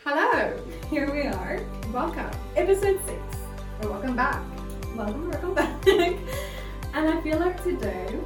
[0.00, 0.56] Hello,
[0.90, 1.60] Here we are,
[1.92, 3.20] welcome, episode six.
[3.82, 4.42] or welcome back.
[4.96, 5.86] Welcome, welcome back.
[5.86, 8.18] and I feel like today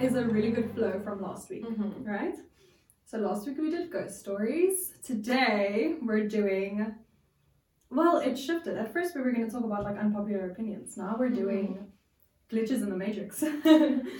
[0.00, 2.04] is a really good flow from last week, Mm-hmm.
[2.04, 2.34] right?
[3.06, 4.92] So last week we did ghost stories.
[5.02, 6.94] Today we're doing.
[7.90, 8.76] Well, it shifted.
[8.76, 10.96] At first we were going to talk about like unpopular opinions.
[10.96, 11.86] Now we're doing
[12.50, 13.42] glitches in the matrix.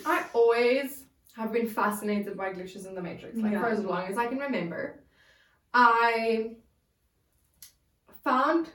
[0.06, 1.04] I always
[1.36, 3.60] have been fascinated by glitches in the Matrix, like Yeah.
[3.60, 5.02] for as long as I can remember.
[5.72, 6.56] I
[8.24, 8.70] found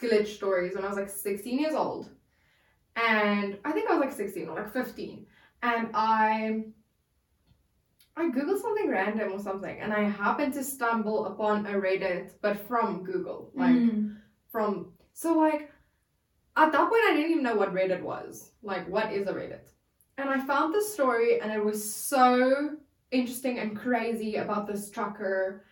[0.00, 2.10] glitch stories when I was like 16 years old,
[2.96, 5.26] and I think I was like 16 or like 15,
[5.62, 6.64] and I
[8.16, 12.58] I googled something random or something, and I happened to stumble upon a Reddit, but
[12.68, 13.70] from Google, like.
[13.70, 14.16] Mm.
[14.50, 15.70] from so like
[16.56, 18.52] at that point I didn't even know what Reddit was.
[18.62, 19.70] Like what is a Reddit?
[20.16, 22.76] And I found this story and it was so
[23.10, 25.64] interesting and crazy about this trucker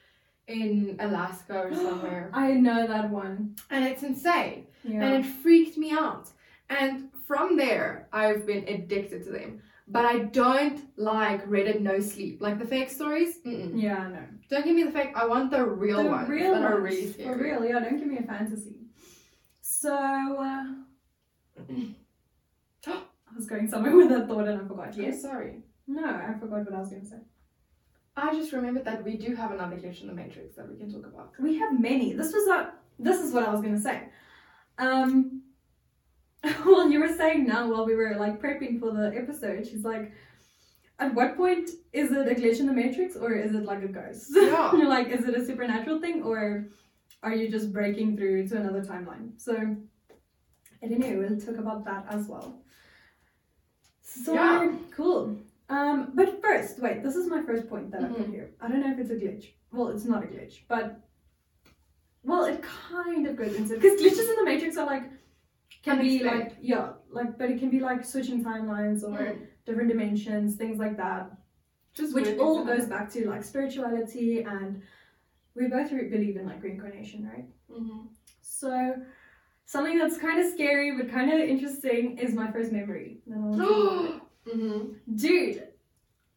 [0.48, 2.30] in Alaska or somewhere.
[2.32, 3.56] I know that one.
[3.70, 4.66] and it's insane.
[4.84, 5.02] Yeah.
[5.02, 6.28] And it freaked me out.
[6.70, 9.62] And from there I've been addicted to them.
[9.88, 12.42] But I don't like Reddit no sleep.
[12.42, 13.38] Like the fake stories.
[13.46, 13.80] Mm-mm.
[13.80, 14.18] yeah, no.
[14.50, 15.12] Don't give me the fake.
[15.14, 16.04] I want the real one.
[16.06, 18.80] the ones real that are ones, really For real, yeah, don't give me a fantasy.
[19.60, 20.64] So, uh,
[22.86, 24.96] I was going somewhere with that thought and I forgot.
[24.96, 25.22] Yes?
[25.22, 25.62] sorry.
[25.86, 27.16] No, I forgot what I was going to say.
[28.16, 30.90] I just remembered that we do have another glitch in the Matrix that we can
[30.90, 31.32] talk about.
[31.38, 32.14] We have many.
[32.14, 34.04] This was not, this is what I was going to say.
[34.78, 35.42] Um,
[36.64, 40.12] well, you were saying now while we were like prepping for the episode, she's like,
[40.98, 43.88] at what point is it a glitch in the matrix or is it like a
[43.88, 44.30] ghost?
[44.34, 44.74] Yeah.
[44.74, 46.68] You're like, is it a supernatural thing or
[47.22, 49.38] are you just breaking through to another timeline?
[49.38, 49.76] So,
[50.82, 52.62] anyway, we'll talk about that as well.
[54.00, 54.72] So, Yeah.
[54.90, 55.36] cool.
[55.68, 58.30] Um, but first, wait, this is my first point that I put Mhm.
[58.30, 58.50] here.
[58.60, 59.46] I don't know if it's a glitch.
[59.72, 61.00] Well, it's not a glitch, but
[62.22, 65.04] well, it kind of goes into because glitches in the matrix are like
[65.82, 69.46] can be like yeah, like but it can be like switching timelines or Mm.
[69.64, 71.30] different dimensions, things like that
[71.94, 74.82] Just which all goes back to like spirituality and
[75.54, 77.84] we both re- believe in like reincarnation right happen.
[77.84, 78.08] Mhm.
[78.40, 78.70] so
[79.64, 83.22] something that's kind of scary but kind of interesting is my first memory
[84.46, 84.94] Then I'll tell you about Mhm.
[84.94, 85.16] it.
[85.16, 85.68] dude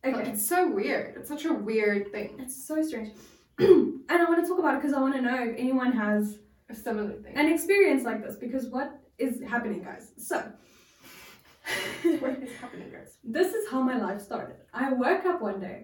[0.04, 1.16] Like, okay It's so weird.
[1.18, 2.36] It's such a weird thing.
[2.40, 3.10] it's so strange
[3.60, 6.40] and i want to talk about it because i want to know if anyone has
[6.70, 7.36] A similar thing.
[7.36, 10.38] an experience like this because what is happening guys so
[12.20, 13.18] what is happening, guys?
[13.24, 14.56] this is how my life started.
[14.74, 15.80] I woke up one day.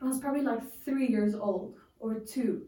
[0.00, 2.62] I was probably like three years old or two,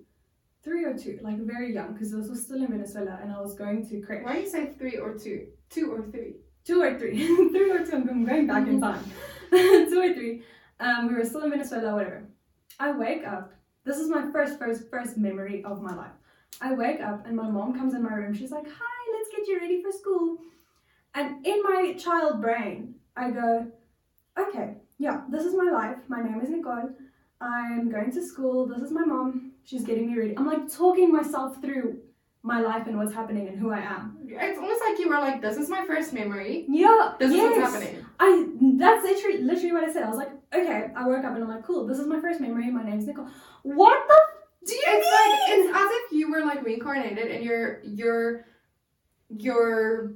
[0.65, 3.55] three or two, like very young, because this was still in Venezuela and I was
[3.55, 4.25] going to crash.
[4.25, 5.47] Why do you say three or two?
[5.71, 6.37] Two or three?
[6.65, 7.17] Two or three,
[7.51, 7.93] three or two.
[7.93, 9.05] I'm going back in time.
[9.51, 10.43] two or three.
[10.81, 12.25] Um, we were still in Venezuela, whatever.
[12.79, 13.53] I wake up.
[13.85, 16.13] This is my first, first, first memory of my life.
[16.61, 18.35] I wake up and my mom comes in my room.
[18.35, 20.39] She's like, "Hi, let's get you ready for school."
[21.15, 23.71] And in my child brain, I go,
[24.39, 25.99] "Okay, yeah, this is my life.
[26.09, 26.91] My name is Nicole.
[27.41, 28.67] I'm going to school.
[28.67, 29.53] This is my mom.
[29.65, 32.01] She's getting me ready." I'm like talking myself through
[32.43, 34.17] my life and what's happening and who I am.
[34.27, 36.65] It's almost like you were like, this is my first memory.
[36.69, 38.05] Yeah, This is what's happening.
[38.21, 38.47] I
[38.79, 40.05] that's literally literally what I said.
[40.05, 40.91] I was like, okay.
[40.97, 41.87] I woke up and I'm like, cool.
[41.87, 42.71] This is my first memory.
[42.71, 43.29] My name's Nicole.
[43.65, 45.69] What the f- do you It's mean?
[45.69, 48.45] like it's as if you were like reincarnated and your your
[49.29, 50.13] your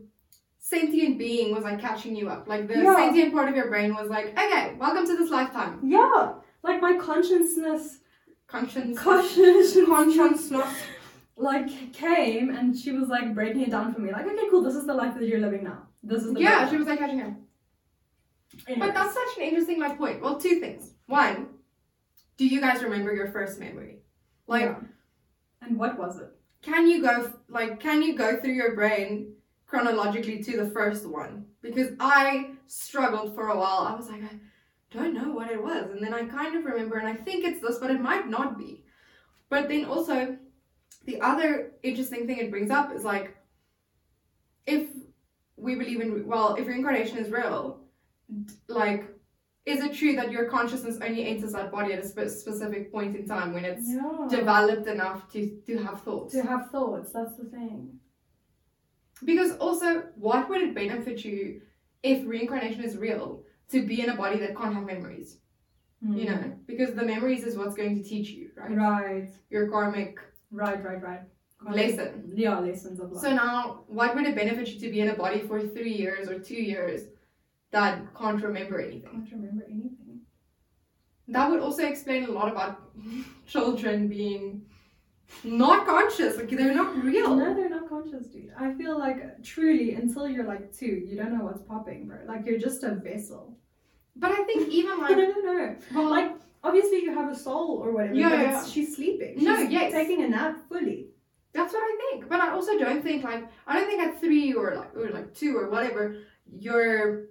[0.58, 2.46] sentient being was like catching you up.
[2.48, 2.96] Like the Yeah.
[2.96, 5.80] sentient part of your brain was like, okay, welcome to this lifetime.
[5.82, 7.98] yeah, like my consciousness,
[8.46, 10.66] Conscience conscious, consciousness.
[11.42, 14.12] Like came and she was like breaking it down for me.
[14.12, 14.62] Like, okay, cool.
[14.62, 15.82] This is the life that you're living now.
[16.02, 16.70] This is the Yeah, life.
[16.70, 17.36] she was like catching him.
[18.68, 18.88] Anyways.
[18.88, 20.20] But that's such an interesting like point.
[20.22, 20.92] Well, two things.
[21.06, 21.48] One,
[22.36, 23.98] do you guys remember your first memory?
[24.46, 24.76] Like, Yeah.
[25.62, 26.30] And what was it?
[26.62, 29.32] can you go like can you go through your brain
[29.66, 31.46] chronologically to the first one?
[31.60, 33.80] Because I struggled for a while.
[33.90, 34.34] I was like, I
[34.90, 37.60] don't know what it was, and then I kind of remember, and I think it's
[37.60, 38.84] this, but it might not be.
[39.48, 40.36] But then also,
[41.04, 43.36] the other interesting thing it brings up is like,
[44.66, 44.88] if
[45.56, 47.80] we believe in well, if reincarnation is real,
[48.68, 49.08] like.
[49.64, 53.14] Is it true that your consciousness only enters that body at a spe- specific point
[53.14, 54.26] in time when it's Yeah.
[54.28, 56.32] developed enough to, to have thoughts?
[56.34, 57.12] To have thoughts.
[57.12, 58.00] That's the thing.
[59.24, 61.60] Because also, what would it benefit you
[62.02, 65.38] if reincarnation is real to be in a body that can't have memories?
[66.04, 68.68] You know, because the memories is what's going to teach you, right?
[68.68, 68.74] Hmm.
[68.80, 69.30] Right.
[69.50, 70.18] Your karmic
[70.52, 70.82] Right.
[70.84, 71.02] Right.
[71.02, 71.20] Right.
[71.70, 72.32] lesson.
[72.34, 73.22] Yeah, lessons of life.
[73.22, 76.28] So now, what would it benefit you to be in a body for three years
[76.28, 77.02] or two years
[77.70, 79.02] that can't remember anything?
[79.12, 80.20] don't remember anything.
[81.28, 82.90] That would also explain a lot about
[83.46, 84.62] children being
[85.44, 86.36] not conscious.
[86.36, 87.36] Like they're not real.
[87.36, 88.52] No, they're not conscious, dude.
[88.58, 92.18] I feel like truly until you're like two, you don't know what's popping, bro.
[92.26, 93.56] Like you're just a vessel.
[94.16, 95.76] But I think even I like don't know.
[95.94, 96.32] well, Like
[96.62, 99.42] obviously you have a soul or whatever, Yeah, yeah, she's sleeping.
[99.42, 99.92] No, She's yes.
[99.92, 101.08] taking a nap fully.
[101.52, 102.28] That's what I think.
[102.28, 105.34] But I also don't think like I don't think at three or like or like
[105.34, 106.16] two or whatever
[106.58, 107.26] your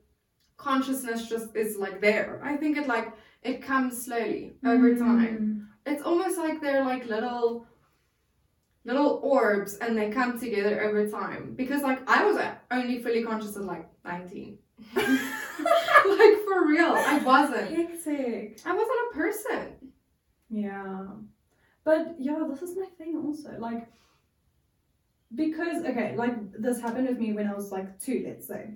[0.57, 2.39] consciousness just is like there.
[2.43, 4.99] I think it like it comes slowly over mm.
[4.99, 5.69] time.
[5.85, 7.65] It's almost like they're like little
[8.85, 11.55] little orbs and they come together over time.
[11.55, 12.39] Because like I was
[12.69, 14.59] only fully conscious at like nineteen.
[14.95, 16.93] like for real.
[16.95, 17.69] I wasn't.
[17.75, 18.59] Hectic.
[18.65, 19.91] I wasn't a person.
[20.49, 21.05] Yeah.
[21.83, 23.55] But yeah, this is my thing also.
[23.59, 23.87] Like
[25.33, 28.71] because okay, like this happened with me when I was like two, let's say.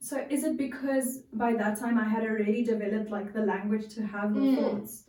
[0.00, 4.06] So is it because by that time I had already developed like the language to
[4.06, 4.56] have the Mm.
[4.56, 5.04] thoughts?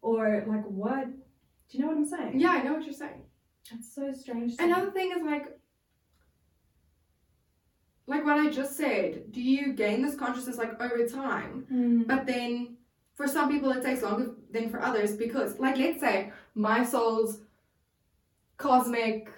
[0.00, 1.06] Or like what?
[1.10, 2.38] Do you know what I'm saying?
[2.40, 3.22] Yeah, I know what you're saying.
[3.70, 4.54] It's so strange.
[4.58, 5.57] Another thing is like
[8.08, 11.66] like what I just said, do you gain this consciousness like over time?
[11.72, 12.06] Mm.
[12.06, 12.76] But then
[13.14, 17.32] for some people it takes longer than for others because like let's say my soul's
[18.56, 19.28] cosmic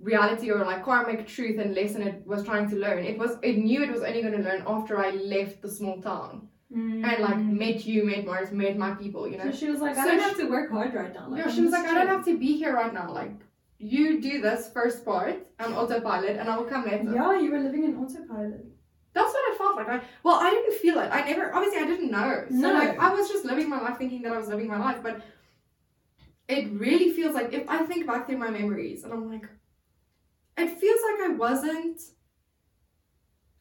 [0.00, 3.56] reality or like karmic truth and lesson it was trying to learn it was it
[3.58, 7.34] knew it was only going to learn after i left the small town and like
[7.36, 7.58] Mm.
[7.58, 10.08] met you met mars met my people you know So she was like, I So
[10.10, 11.28] don't she- have to work hard right now.
[11.28, 13.12] Like, yeah, she was like, I don't have to be here right now.
[13.12, 13.34] Like,
[13.82, 17.04] you do this first part on autopilot, and I will come later.
[17.12, 18.64] Yeah, you were living in autopilot.
[19.14, 19.88] That's what I felt like.
[19.88, 21.10] I, well, I didn't feel it.
[21.12, 22.44] I never, obviously, I didn't know.
[22.48, 22.72] So, No.
[22.72, 25.02] like, I was just living my life thinking that I was living my life.
[25.02, 25.20] But
[26.48, 29.46] it really feels like, if I think back through my memories, and I'm like,
[30.56, 32.00] it feels like I wasn't.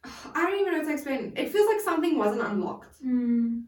[0.03, 1.33] I don't even know how to explain.
[1.35, 3.03] It feels like something wasn't unlocked.
[3.06, 3.63] Mm.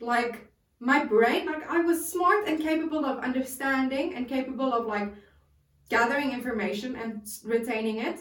[0.00, 0.48] like
[0.80, 5.14] my brain like i was smart and capable of understanding and capable of like
[5.88, 8.20] gathering information and retaining it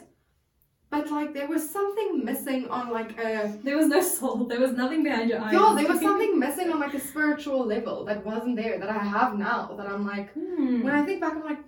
[0.90, 4.46] but like there was something missing on like a There was no soul.
[4.46, 5.54] There was nothing behind your eyes.
[5.54, 9.04] yeah there was something missing on like a spiritual level that wasn't there that i
[9.18, 10.84] have now that i'm like Hmm.
[10.84, 11.64] when i think back i'm like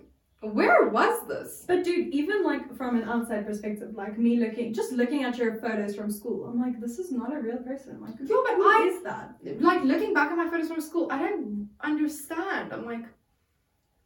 [0.58, 4.92] where was this But dude, even like from an outside perspective, like me looking, just
[4.92, 8.00] looking at your photos from school, I'm like, this is not a real person.
[8.04, 9.26] Like, Yeah, but who I- is that?
[9.70, 12.72] like looking back at my photos from school, I don't understand.
[12.74, 13.06] I'm like,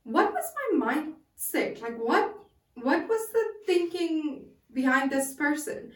[0.05, 0.47] what was
[0.85, 0.97] my
[1.41, 1.81] mindset?
[1.81, 2.35] Like, what
[2.75, 5.93] what was the thinking behind this person?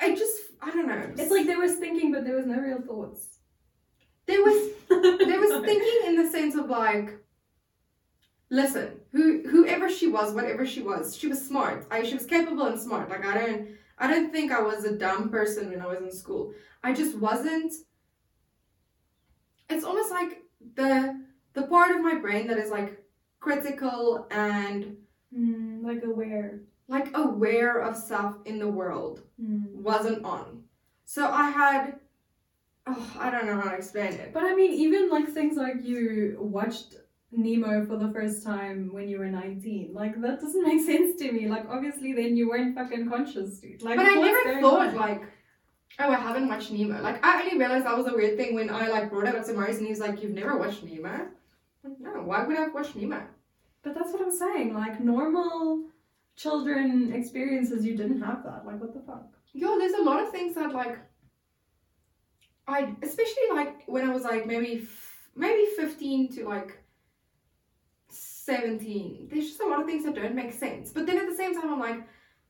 [0.00, 1.12] I just, I don't know.
[1.16, 3.38] It's like there was thinking, but there was no real thoughts.
[4.26, 7.18] there was there was thinking in the sense of like,
[8.50, 11.86] listen, who whoever she was, whatever she was, she was smart.
[11.90, 13.08] I she was capable and smart.
[13.10, 13.68] Like I don't
[13.98, 16.52] I don't think I was a dumb person when I was in school.
[16.82, 17.72] I just wasn't.
[19.68, 20.42] It's almost like
[20.74, 21.24] the
[21.54, 23.02] the part of my brain that is like
[23.40, 24.96] critical and
[25.34, 26.60] Hmm, like aware.
[26.88, 29.82] like aware of stuff in the world Hmm.
[29.82, 30.64] wasn't on.
[31.04, 31.98] So I had
[32.86, 34.32] oh, I don't know how to explain it.
[34.32, 36.94] But I mean, even like things like you watched
[37.30, 41.30] Nemo for the first time when you were 19, like that doesn't make sense to
[41.30, 41.46] me.
[41.46, 43.82] Like, obviously, then you weren't fucking conscious, dude.
[43.82, 44.94] Like, But I never thought on?
[44.96, 45.22] like,
[45.98, 47.02] oh, I haven't watched Nemo.
[47.02, 49.44] Like I only realized that was a weird thing when I like brought it up
[49.44, 51.28] to Maurice and he was like, "You've never watched Nemo?"
[51.88, 53.22] Like, no, why would I watched Nemo?
[53.82, 54.74] But that's what I'm saying.
[54.74, 55.84] Like, normal
[56.36, 58.64] children experiences, you didn't have that.
[58.66, 59.26] Like, what the fuck?
[59.52, 60.98] Yo, there's a lot of things that like,
[62.66, 66.82] I especially like when I was like maybe f- maybe fifteen to like
[68.10, 69.28] seventeen.
[69.30, 70.90] There's just a lot of things that don't make sense.
[70.92, 72.06] But then at the same time, I'm like,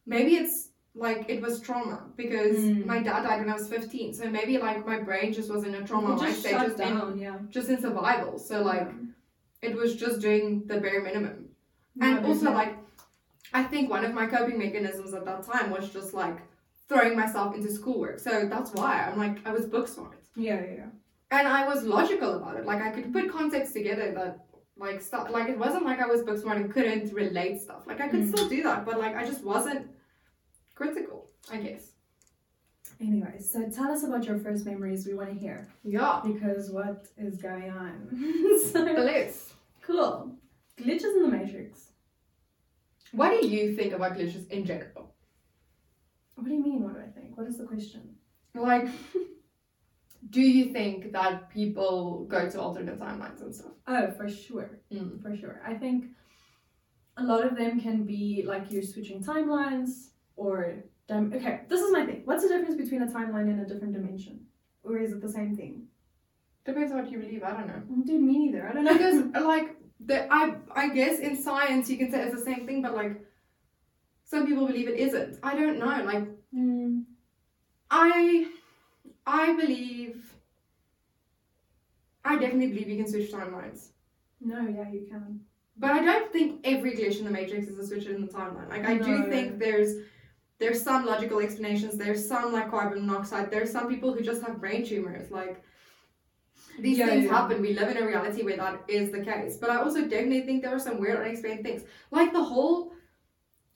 [0.06, 2.84] maybe it's like it was trauma because Mm.
[2.86, 4.14] my dad died when I was 15.
[4.14, 6.80] So maybe like my brain just was in a trauma It just mindset, shut just
[6.80, 7.38] in down, yeah.
[7.50, 8.38] just in survival.
[8.38, 8.88] So like
[9.62, 11.46] it was just doing the bare minimum.
[12.00, 12.76] And also like
[13.52, 16.36] I think one of my coping mechanisms at that time was just like
[16.88, 18.18] throwing myself into schoolwork.
[18.18, 20.18] So that's why I'm like I was book smart.
[20.36, 20.86] yeah, yeah, yeah.
[21.30, 22.64] And I was logical about it.
[22.66, 24.44] Like I could put concepts together that
[24.76, 27.82] like stuff like it wasn't like I was book smart and couldn't relate stuff.
[27.86, 28.28] Like I could Mm.
[28.32, 29.88] still do that, but like I just wasn't
[30.74, 31.92] critical, I guess.
[33.00, 35.06] Anyway, so tell us about your first memories.
[35.06, 36.20] We want to hear Yeah.
[36.24, 38.08] because what is going on?
[38.72, 39.54] So, list.
[39.82, 40.32] cool.
[40.76, 41.92] Glitches in the Matrix.
[43.12, 45.14] What do you think about glitches in general?
[46.34, 46.82] What do you mean?
[46.82, 47.36] What do I think?
[47.38, 48.16] What is the question?
[48.54, 48.88] Like,
[50.30, 53.72] do you think that people go to alternate timelines and stuff?
[53.86, 54.80] Oh, for sure.
[54.92, 55.22] Mm.
[55.22, 55.62] For sure.
[55.64, 56.06] I think
[57.16, 60.84] a lot of them can be like you're switching timelines or.
[61.08, 62.22] Dim- okay, this is my thing.
[62.24, 64.40] What's the difference between a timeline and a different dimension?
[64.82, 65.86] Or is it the same thing?
[66.64, 67.42] Depends on what you believe.
[67.42, 67.82] I don't know.
[68.04, 68.68] Dude, me neither.
[68.68, 68.92] I don't know.
[68.92, 72.82] Because like the I I guess in science you can say it's the same thing,
[72.82, 73.20] but like
[74.24, 75.38] some people believe it isn't.
[75.42, 75.86] I don't know.
[76.04, 77.04] Like Mm.
[77.90, 78.46] I
[79.26, 80.34] I believe
[82.24, 83.88] I definitely believe you can switch timelines.
[84.40, 85.40] No, yeah, you can.
[85.76, 88.68] But I don't think every glitch in the matrix is a switch in the timeline.
[88.68, 89.94] Like I do think there's
[90.58, 91.96] there's some logical explanations.
[91.96, 93.50] There's some like carbon monoxide.
[93.50, 95.30] There's some people who just have brain tumors.
[95.30, 95.62] Like
[96.80, 97.30] these Yeah, things yeah.
[97.32, 97.60] happen.
[97.60, 99.56] We live in a reality where that is the case.
[99.56, 101.82] But I also definitely think there are some weird unexplained things.
[102.10, 102.92] Like the whole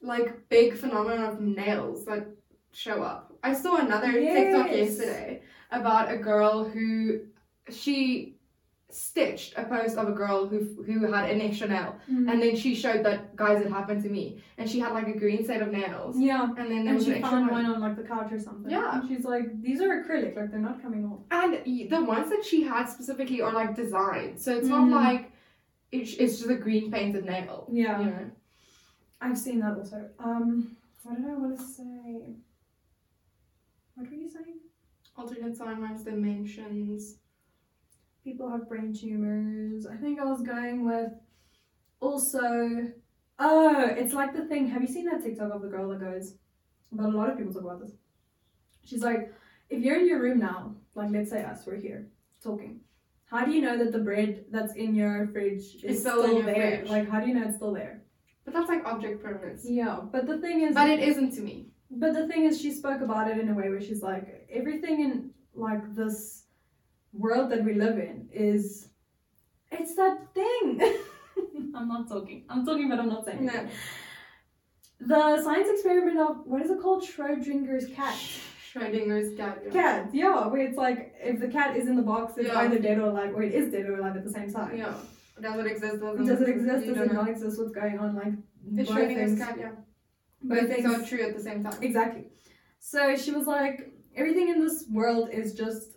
[0.01, 2.27] like big phenomenon of nails that
[2.73, 3.33] show up.
[3.45, 4.91] I saw another TikTok Yes.
[4.99, 7.21] yesterday about a girl who
[7.71, 8.37] she
[8.95, 12.31] stitched a post of a girl who who had an extra nail Mm.
[12.31, 15.19] and then she showed that guys it happened to me and she had like a
[15.19, 16.45] green set of nails yeah.
[16.59, 17.65] and then And she found one.
[17.65, 18.71] one on like the couch or something.
[18.71, 18.99] Yeah.
[19.01, 21.21] And she's like, these are acrylic, like they're not coming off.
[21.31, 21.53] and
[21.91, 24.95] the ones that she had specifically are like designed so it's not Mhm.
[25.05, 25.33] like
[25.91, 27.99] it's, it's just a green painted nail Yeah.
[28.01, 28.31] you know
[29.25, 30.11] I've seen that also.
[30.19, 32.35] Um, what did I want to say?
[33.95, 34.59] What were you saying?
[35.17, 37.17] alternate timelines dimensions
[38.25, 39.87] People have brain tumors.
[39.87, 41.13] I think I was going with
[42.01, 42.89] also.
[43.39, 44.69] Oh, it's like the thing.
[44.69, 46.35] Have you seen that TikTok of the girl that goes?
[46.93, 47.93] But a lot of people talk about this.
[48.85, 49.33] She's like,
[49.71, 52.09] if you're in your room now, like let's say us, we're here
[52.43, 52.81] talking.
[53.25, 56.43] How do you know that the bread that's in your fridge is It's still still,
[56.43, 56.79] there?
[56.79, 56.91] fridge.
[56.91, 58.03] Like, how do you know it's still there?
[58.45, 61.69] but that's like object permanence Yeah, but the thing is, but it isn't to me
[61.93, 65.01] But the thing is, she spoke about it in a way where she's like, everything
[65.01, 66.42] in like this
[67.13, 68.89] world that we live in is,
[69.71, 70.81] it's that thing.
[71.75, 72.45] I'm not talking.
[72.49, 73.47] I'm talking, but I'm not saying.
[73.47, 73.67] no.
[75.01, 77.03] The science experiment of what is it called?
[77.03, 78.17] Schrodinger's cat.
[78.73, 79.73] Schrodinger's cat yeah.
[79.73, 82.61] Cat, yeah, where it's like if the cat is in the box, it's Yeah.
[82.61, 84.77] either dead or alive, or it is dead or alive at the same time.
[84.77, 84.95] yeah
[85.41, 86.87] does it exist doesn't Does it exist?
[86.87, 87.59] Does it not exist?
[87.59, 88.15] What's going on?
[88.15, 88.35] Like
[88.77, 89.71] it's Schrodinger's cat yeah
[90.43, 92.27] Both things are true at the same time Exactly.
[92.79, 95.93] So she was like, everything in this world is just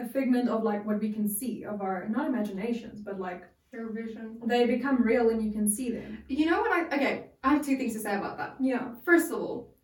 [0.00, 3.42] a figment of like what we can see of our not imaginations, but like
[3.72, 6.24] your vision they become real and you can see them.
[6.28, 8.94] you know what I okay I have two things to say about that Yeah.
[9.04, 9.74] First of all,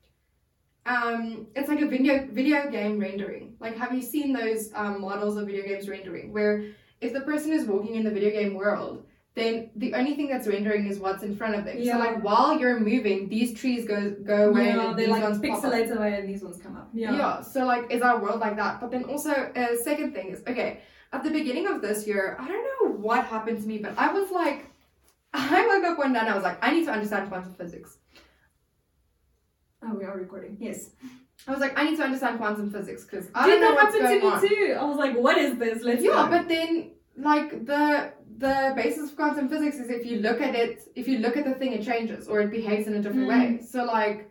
[0.87, 3.57] um, it's like a video video game rendering.
[3.61, 6.65] Like, have you seen those um, models of video games rendering where
[7.01, 9.06] if the person is walking in the video game world,
[9.37, 11.77] then the only thing that's rendering is what's in front of them.
[11.79, 11.93] Yeah.
[11.93, 15.39] So, like, while you're moving, these trees go go away yeah, and these like ones
[15.39, 16.89] pixelate away and these ones come up.
[16.95, 17.15] Yeah.
[17.15, 17.43] Yeah.
[17.43, 18.81] So, like, is our world like that?
[18.81, 20.81] But then also, uh, second thing is okay.
[21.13, 24.11] At the beginning of this year, I don't know what happened to me, but I
[24.11, 24.71] was like,
[25.35, 27.99] I woke up one day and I was like, I need to understand quantum physics.
[29.83, 30.57] Oh, we are recording.
[30.59, 30.91] Yes.
[31.47, 33.77] I was like, I need to understand quantum physics because I Did don't know Did
[33.77, 34.43] that happen going to on.
[34.43, 34.77] me too?
[34.81, 35.83] I was like, what is this?
[35.83, 36.29] Let's Yeah, go.
[36.31, 40.83] but then like the the basis of quantum physics is if you look at it,
[40.95, 43.35] if you look at the thing, it changes or it behaves in a different Mm.
[43.35, 43.61] way.
[43.63, 44.29] So like,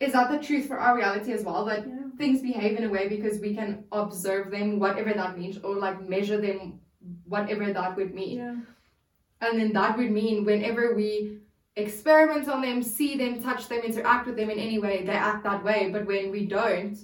[0.00, 1.64] is that the truth for our reality as well?
[1.64, 1.94] That Yeah.
[2.18, 6.08] things behave in a way because we can observe them, whatever that means, or like
[6.08, 6.80] measure them,
[7.26, 8.38] whatever that would mean.
[8.38, 8.56] Yeah.
[9.40, 11.38] And then that would mean whenever we
[11.76, 15.44] experiment on them, see them, touch them, interact with them in any way, they act
[15.44, 15.90] that way.
[15.92, 16.96] But when we don't,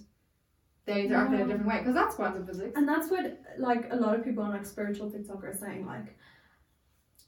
[0.85, 2.73] they interact in a different way because that's quantum physics.
[2.77, 6.17] And that's what like a lot of people on like spiritual TikTok are saying, like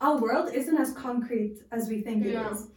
[0.01, 2.49] our world isn't as concrete as we think Yeah.
[2.49, 2.69] it is.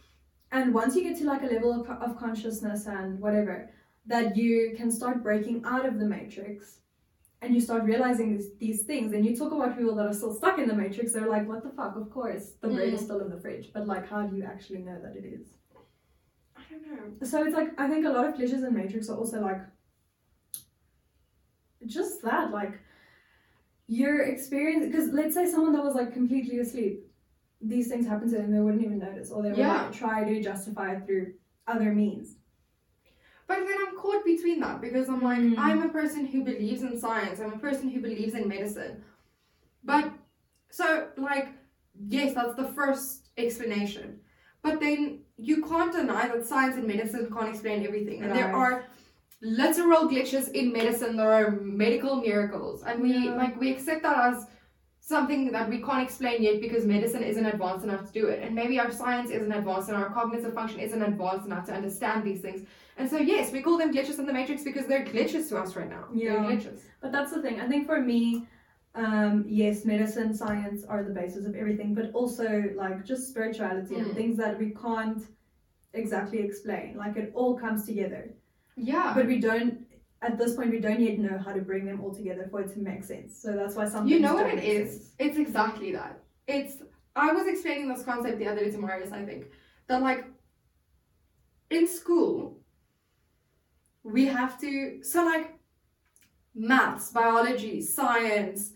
[0.52, 3.70] And once you get to like a level of, of consciousness and whatever,
[4.06, 6.78] that you can start breaking out of the matrix
[7.42, 10.32] and you start realizing these, these things and you talk about people that are still
[10.32, 11.96] stuck in the matrix, they're like, what the fuck?
[11.96, 13.04] Of course, the bread is Mm.
[13.04, 13.70] still in the fridge.
[13.74, 15.48] But like how do you actually know that it is?
[16.56, 16.86] I don't
[17.20, 17.26] know.
[17.26, 19.60] So it's like I think a lot of glitches in Matrix are also like
[21.86, 22.78] just that, like
[23.86, 24.86] your experience.
[24.86, 27.04] Because let's say someone that was like completely asleep,
[27.60, 29.84] these things happen to them, they wouldn't even notice, or they would Yeah.
[29.84, 31.34] like try to justify it through
[31.66, 32.36] other means.
[33.46, 35.54] But then I'm caught between that because I'm like, Mm.
[35.58, 37.40] I'm a person who believes in science.
[37.40, 39.02] I'm a person who believes in medicine.
[39.82, 40.12] But
[40.70, 41.48] so like,
[42.08, 44.20] yes, that's the first explanation.
[44.60, 48.22] But then you can't deny that science and medicine can't explain everything.
[48.22, 48.84] And there are
[49.40, 51.16] literal glitches in medicine.
[51.16, 52.82] There are medical miracles.
[52.82, 53.36] And we Yeah.
[53.36, 54.46] like we accept that as
[55.00, 58.42] something that we can't explain yet because medicine isn't advanced enough to do it.
[58.42, 62.24] And maybe our science isn't advanced and our cognitive function isn't advanced enough to understand
[62.24, 62.66] these things.
[62.98, 65.76] And so yes, we call them glitches in the matrix because they're glitches to us
[65.76, 66.04] right now.
[66.12, 66.30] Yeah.
[66.42, 66.80] They're glitches.
[67.00, 67.60] But that's the thing.
[67.60, 68.46] I think for me,
[68.94, 74.08] um, yes, medicine, science are the basis of everything, but also like just spirituality and
[74.08, 74.14] Mm.
[74.14, 75.22] things that we can't
[75.94, 76.96] exactly explain.
[76.96, 78.34] Like it all comes together.
[78.78, 79.12] Yeah.
[79.14, 79.86] but we don't
[80.22, 82.72] at this point we don't yet know how to bring them all together for it
[82.74, 84.90] to make sense so that's why some you know what it is?
[84.90, 85.10] sense.
[85.18, 86.20] It's exactly that.
[86.46, 86.76] it's
[87.16, 89.46] I was explaining this concept the other day to Marius, I think.
[89.88, 90.24] That like
[91.70, 92.60] in school
[94.04, 95.54] we have to so like
[96.54, 98.72] maths, biology, science,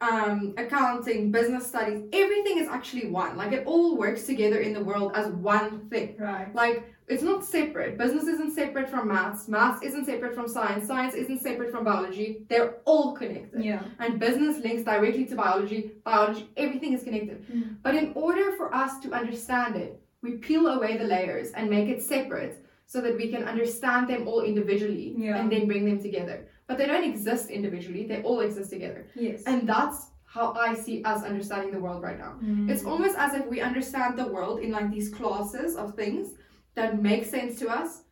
[0.00, 3.36] um, accounting, business studies, everything is actually one.
[3.36, 6.16] Like it all works together in the world as one thing.
[6.18, 6.54] Right.
[6.54, 7.96] Like it's not separate.
[7.98, 9.46] Business isn't separate from maths.
[9.48, 10.86] Maths isn't separate from science.
[10.86, 12.44] Science isn't separate from biology.
[12.48, 13.64] They're all connected.
[13.64, 13.82] Yeah.
[14.00, 15.92] And business links directly to biology.
[16.04, 17.46] Biology, everything is connected.
[17.48, 17.76] Mm.
[17.82, 21.88] But in order for us to understand it, we peel away the layers and make
[21.88, 25.38] it separate so that we can understand them all individually Yeah.
[25.38, 26.48] and then bring them together.
[26.66, 29.06] But they don't exist individually, they all exist together.
[29.14, 29.44] Yes.
[29.46, 32.34] And that's how I see us understanding the world right now.
[32.42, 32.68] Mm.
[32.68, 36.30] It's almost as if we understand the world in like these classes of things
[36.76, 38.02] that make sense to us,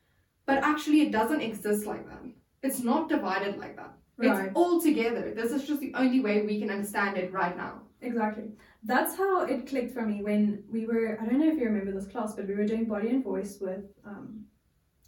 [0.47, 2.23] but actually it doesn't exist like that.
[2.63, 3.93] It's not divided like that.
[4.17, 4.47] Right.
[4.47, 5.33] It's all together.
[5.35, 7.83] This is just the only way we can understand it right now.
[8.01, 8.45] Exactly.
[8.83, 11.93] That's how it clicked for me when we were, I don't know if you remember
[11.93, 14.45] this class, but we were doing body and voice with um,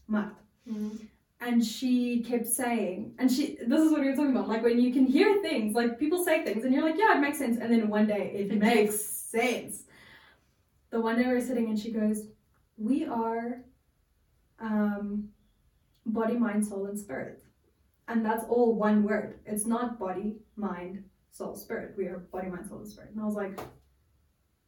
[0.09, 0.33] Matt.
[1.41, 4.81] And she kept saying, and she, this is what we were talking about, like when
[4.81, 7.59] you can hear things, like people say things and you're like, yeah, it makes sense.
[7.59, 9.85] And then one day it, It makes sense.
[10.91, 12.27] The one day we were sitting and she goes,
[12.77, 13.63] we are
[14.61, 15.29] um,
[16.05, 17.43] body, mind, soul, and spirit.
[18.09, 19.41] And that's all one word.
[19.47, 21.95] It's not body, mind, soul, spirit.
[21.97, 23.11] We are body, mind, soul, and spirit.
[23.13, 23.59] And I was like,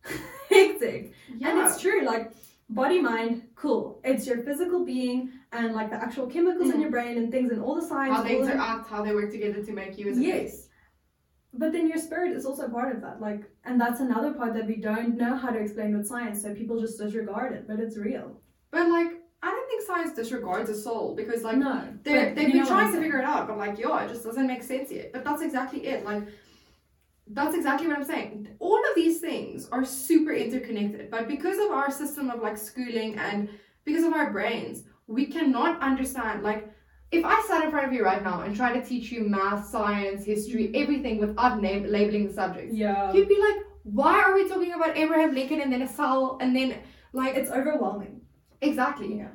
[0.49, 1.13] hectic.
[1.37, 1.51] Yeah.
[1.51, 2.33] And it's true, like
[2.71, 4.01] body, mind, cool.
[4.05, 6.81] It's your physical being and like the actual chemicals in Mm.
[6.83, 8.13] your brain and things and all the signs.
[8.15, 10.68] how they the- interact, how they work together to make you as a Yes.
[11.55, 13.21] But then your spirit is also part of that.
[13.21, 16.55] Like, and that's another part that we don't know how to explain with science, so
[16.55, 18.41] people just disregard it, but it's real.
[18.71, 19.09] But like,
[19.43, 23.01] I don't think science disregards the soul because like no, they're, they've been trying to
[23.01, 25.13] figure it out, but like, yeah, it just doesn't make sense yet.
[25.13, 26.05] But that's exactly it.
[26.05, 26.25] Like,
[27.29, 28.49] that's exactly what I'm saying.
[28.59, 33.17] All of these things are super interconnected, but because of our system of like schooling
[33.19, 33.49] and
[33.85, 36.43] because of our brains, we cannot understand.
[36.43, 36.71] Like,
[37.11, 39.67] if I sat in front of you right now and tried to teach you math,
[39.67, 44.49] science, history, everything without name, labeling the subjects, Yeah, you'd be like, why are we
[44.49, 46.77] talking about Abraham Lincoln and then a cell and then
[47.13, 48.21] like it's overwhelming.
[48.61, 49.17] exactly.
[49.17, 49.29] Yeah,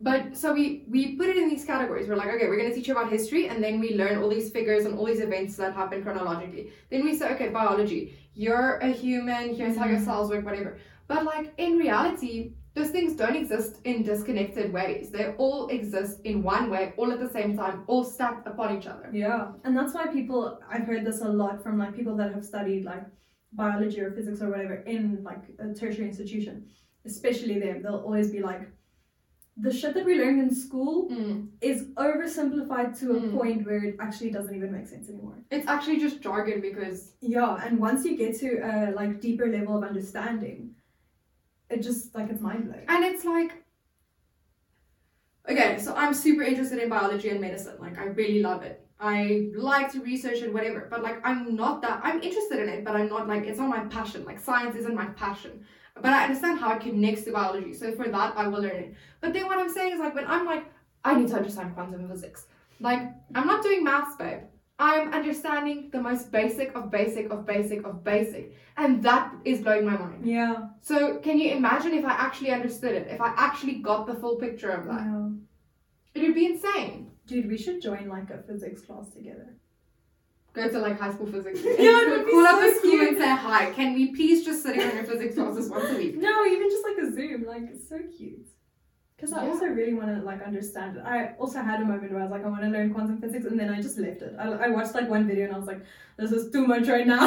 [0.00, 2.08] But so we we put it in these categories.
[2.08, 4.50] We're like, okay, we're gonna teach you about history, and then we learn all these
[4.50, 6.64] figures and all these events that happen chronologically.
[6.90, 8.00] Then we say, okay, biology.
[8.34, 9.54] You're a human.
[9.54, 10.04] Here's how your Mhm.
[10.08, 10.78] cells work, whatever.
[11.06, 15.10] But like in reality, those things don't exist in disconnected ways.
[15.10, 18.86] They all exist in one way, all at the same time, all stacked upon each
[18.86, 19.10] other.
[19.12, 20.58] yeah, and that's why people.
[20.70, 23.04] I've heard this a lot from like people that have studied like
[23.52, 26.66] biology or physics or whatever in like a tertiary institution,
[27.04, 27.82] especially them.
[27.82, 28.62] They'll always be like,
[29.58, 31.48] the shit that we learned in school Mm.
[31.60, 33.32] is oversimplified to a Mm.
[33.38, 35.36] point where it actually doesn't even make sense anymore.
[35.50, 39.76] It's actually just jargon because Yeah, and once you get to a like deeper level
[39.76, 40.74] of understanding,
[41.72, 42.84] it just like it's mind blowing.
[42.88, 43.64] And it's like,
[45.48, 47.76] okay, so I'm super interested in biology and medicine.
[47.80, 48.86] Like, I really love it.
[49.00, 50.86] I like to research and whatever.
[50.88, 52.00] But like, I'm not that.
[52.04, 54.24] I'm interested in it, but I'm not like it's not my passion.
[54.24, 55.64] Like, science isn't my passion.
[55.94, 57.74] But I understand how it connects to biology.
[57.74, 58.94] So for that, I will learn it.
[59.20, 60.64] But then what I'm saying is like when I'm like,
[61.04, 62.46] I need to understand quantum physics.
[62.80, 63.02] Like,
[63.34, 64.42] I'm not doing maths, babe.
[64.88, 68.44] I'm understanding the most basic of basic of basic of basic.
[68.76, 70.26] And that is blowing my mind.
[70.26, 70.54] Yeah.
[70.80, 73.06] So can you imagine if I actually understood it?
[73.16, 75.02] If I actually got the full picture of that?
[75.10, 75.28] yeah.
[76.14, 77.10] It would be insane.
[77.26, 79.48] Dude, we should join like a physics class together.
[80.52, 81.60] Go to like high school physics.
[81.86, 83.08] Yeah, it would be Call up so the school cute.
[83.08, 83.70] and say hi.
[83.78, 86.16] Can we please just sit in your physics classes once a week?
[86.28, 88.48] No, even just like a Zoom, like it's so cute.
[89.22, 89.50] Because I Yeah.
[89.52, 91.04] also really want to like understand it.
[91.06, 93.44] I also had a moment where I was like, I want to learn quantum physics,
[93.44, 94.34] and then I just left it.
[94.36, 95.82] I, I watched like one video and I was like,
[96.16, 97.20] this is too much right now.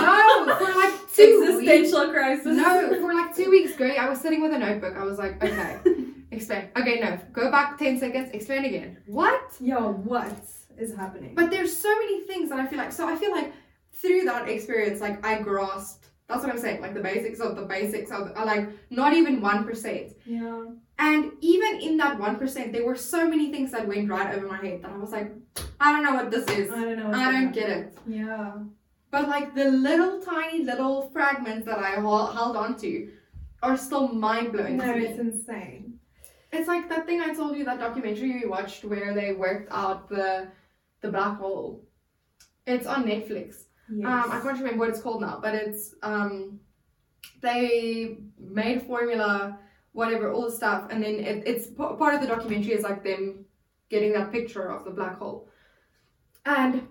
[0.45, 1.71] No, for like two weeks.
[1.71, 2.57] Existential crisis.
[2.63, 3.97] No, for like two weeks, great.
[3.97, 4.93] I was sitting with a notebook.
[4.97, 5.77] I was like, okay,
[6.31, 6.63] explain.
[6.75, 8.29] Okay, no, go back ten seconds.
[8.33, 8.97] Explain again.
[9.07, 9.41] What?
[9.61, 10.37] Yo, what
[10.77, 11.33] is happening?
[11.33, 12.91] But there's so many things that I feel like.
[12.91, 13.53] So I feel like
[13.93, 16.07] through that experience, like I grasped.
[16.27, 16.81] That's what I'm saying.
[16.81, 20.11] Like the basics of the basics of are like not even one percent.
[20.25, 20.65] yeah.
[20.97, 24.47] And even in that one percent, there were so many things that went right over
[24.47, 25.31] my head that I was like,
[25.79, 26.71] I don't know what this is.
[26.71, 27.11] I don't know.
[27.11, 27.97] I don't get it.
[28.07, 28.53] Yeah.
[29.11, 33.09] But like the little tiny little fragments that I held on to
[33.63, 35.05] are still mind blowing No, to me.
[35.07, 35.99] it's insane.
[36.51, 40.07] It's like that thing I told you that documentary we watched where they worked out
[40.09, 40.47] the
[41.01, 41.83] the black hole.
[42.65, 43.63] It's on Netflix.
[43.93, 44.05] Yes.
[44.07, 46.59] Um, I can't remember what it's called now, but it's um,
[47.41, 49.59] they made formula,
[49.95, 53.01] whatever, all the stuff, and then it, it's p- part of the documentary is like
[53.01, 53.45] them
[53.89, 55.47] getting that picture of the black hole,
[56.45, 56.85] and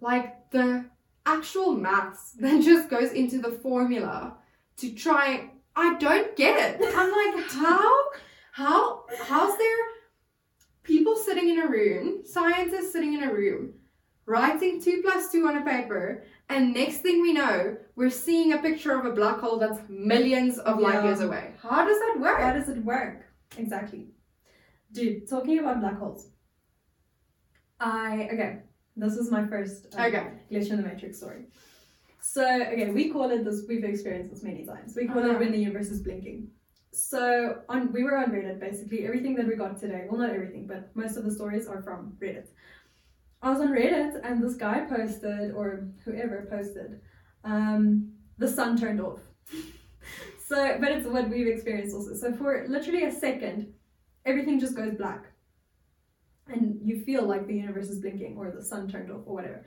[0.00, 0.84] like the
[1.24, 4.34] actual maths then just goes into the formula
[4.76, 5.50] to try.
[5.76, 6.92] I don't get it.
[6.96, 7.94] I'm like, how,
[8.50, 9.78] how, how's there
[10.82, 13.74] people sitting in a room, scientists sitting in a room,
[14.26, 18.58] writing two plus two on a paper, and next thing we know, we're seeing a
[18.58, 21.04] picture of a black hole that's millions of light Yeah.
[21.04, 21.54] years away.
[21.62, 22.40] How does that work?
[22.40, 23.24] How does it work?
[23.56, 24.08] Exactly.
[24.92, 26.30] Dude, talking about black holes.
[27.80, 28.60] I okay.
[28.96, 30.26] This is my first um, Okay.
[30.50, 31.44] glitch in the matrix story.
[32.20, 33.64] So okay, we call it this.
[33.68, 34.96] We've experienced this many times.
[34.96, 35.32] We call Uh-huh.
[35.34, 36.48] it when the universe is blinking.
[36.90, 39.06] So on we were on Reddit basically.
[39.06, 42.16] Everything that we got today, well not everything, but most of the stories are from
[42.20, 42.48] Reddit.
[43.42, 47.00] I was on Reddit and this guy posted, or whoever posted,
[47.44, 49.20] um, the sun turned off.
[50.46, 52.14] so, but it's what we've experienced also.
[52.14, 53.72] So for literally a second,
[54.24, 55.24] everything just goes black,
[56.48, 59.64] and you feel like the universe is blinking or the sun turned off or whatever.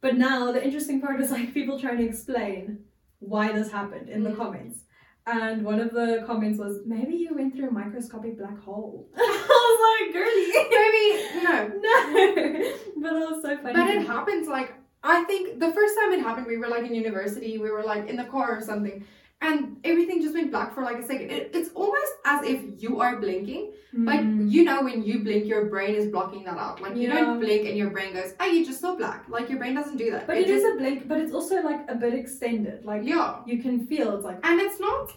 [0.00, 2.84] But now the interesting part is like people trying to explain
[3.18, 4.36] why this happened in the Mm.
[4.36, 4.84] comments.
[5.28, 9.10] And one of the comments was, maybe you went through a microscopic black hole.
[9.16, 9.20] I
[9.68, 10.48] was like, girly.
[10.70, 11.58] Maybe no.
[11.88, 13.74] No, but that was so funny.
[13.74, 16.94] But it happens like I think the first time it happened, we were like in
[16.94, 19.04] university, we were like in the car or something,
[19.40, 21.30] and everything just went black for like a second.
[21.30, 24.50] It, it's almost as if you are blinking, but Mm.
[24.50, 26.82] you know when you blink, your brain is blocking that out.
[26.82, 27.20] Like you Yeah.
[27.20, 29.96] don't blink and your brain goes, "Oh, you just saw black." Like your brain doesn't
[29.96, 30.26] do that.
[30.26, 32.84] But it is a blink, but it's also like a bit extended.
[32.84, 35.12] Like yeah, you can feel it's like and it's not.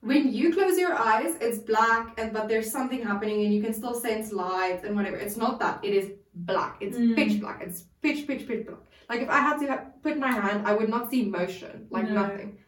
[0.00, 3.74] When you close your eyes, it's black, and but there's something happening, and you can
[3.74, 5.16] still sense light and whatever.
[5.16, 5.84] It's not that.
[5.84, 6.78] It is black.
[6.80, 7.14] It's Mm.
[7.16, 7.62] pitch black.
[7.62, 8.80] It's pitch, pitch, pitch black.
[9.10, 12.08] Like if I had to ha- put my hand, I would not see motion, like
[12.08, 12.14] No.
[12.22, 12.58] nothing.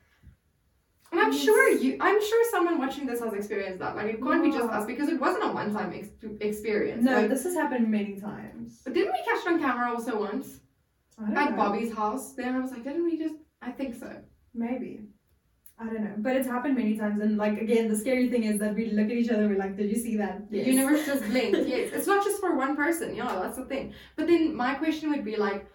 [1.13, 1.43] And I'm Yes.
[1.45, 3.95] sure you, I'm sure someone watching this has experienced that.
[3.97, 6.09] Like it can't be just us because it wasn't a one-time ex-
[6.41, 7.05] experience.
[7.05, 8.81] no, Like, this has happened many times.
[8.85, 10.61] but didn't we catch it on camera also once
[11.19, 11.57] I don't at know.
[11.57, 12.33] Bobby's house?
[12.33, 13.35] Then I was like, didn't we just?
[13.61, 14.11] I think so.
[14.55, 15.03] Maybe.
[15.79, 18.61] I don't know, but it's happened many times, and like again, the scary thing is
[18.61, 21.25] that we look at each other, we're like, "Did you see that?" The universe just
[21.31, 21.67] blinked.
[21.67, 23.17] yes, it's not just for one person.
[23.17, 23.93] Yeah, that's the thing.
[24.15, 25.67] But then my question would be like,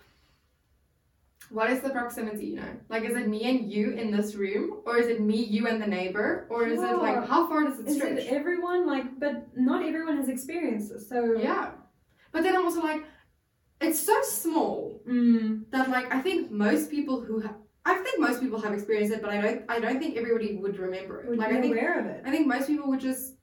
[1.50, 2.48] what is the proximity?
[2.48, 5.38] You know, like is it me and you in this room, or is it me,
[5.38, 8.12] you, and the neighbor, or is it like how far does it stretch?
[8.12, 9.20] Is it everyone like?
[9.20, 11.72] But not everyone has experienced this, so yeah,
[12.32, 13.04] but then I'm also like,
[13.80, 17.56] it's so small Mm, that like I think most people who have.
[17.86, 19.64] I think most people have experienced it, but I don't.
[19.70, 21.30] I don't think everybody would remember it.
[21.30, 22.24] would like I think aware of it.
[22.26, 23.36] I think most people would just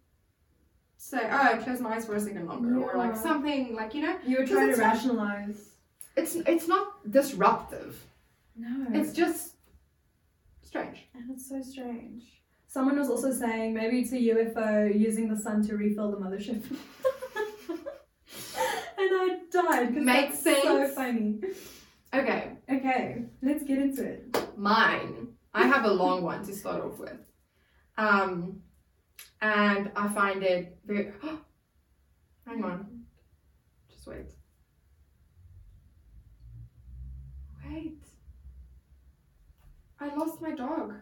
[0.99, 4.03] say, "Oh, I closed my eyes for a second longer," or like something like you
[4.03, 4.19] know.
[4.27, 5.74] You were trying to rationalize.
[6.17, 8.01] It's it's not disruptive.
[8.57, 9.57] No, It's just
[10.63, 11.09] strange.
[11.15, 12.23] and it's so strange.
[12.69, 16.63] Someone was also saying maybe it's a UFO using the sun to refill the mothership.
[18.99, 19.95] and I died.
[19.95, 20.95] 'cause Makes that's So sense.
[20.95, 21.41] funny.
[22.13, 24.37] Okay, Okay, let's get into it.
[24.57, 25.29] mine.
[25.53, 27.19] I have a long one to start off with,
[27.97, 28.63] um,
[29.41, 31.13] and I find it very.
[32.47, 33.05] Hang on,
[33.89, 34.31] just wait.
[37.69, 38.03] Wait.
[40.01, 40.95] I lost my dog.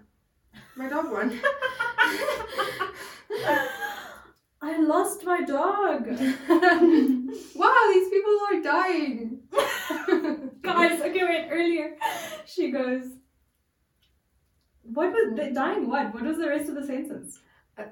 [0.77, 1.41] My dog won.
[4.63, 6.07] I lost my dog.
[7.55, 9.41] wow, these people are dying.
[10.63, 11.97] Guys, okay, wait, earlier
[12.47, 13.07] she goes,
[14.83, 16.15] What was the dying what?
[16.15, 17.41] What was the rest of the sentence?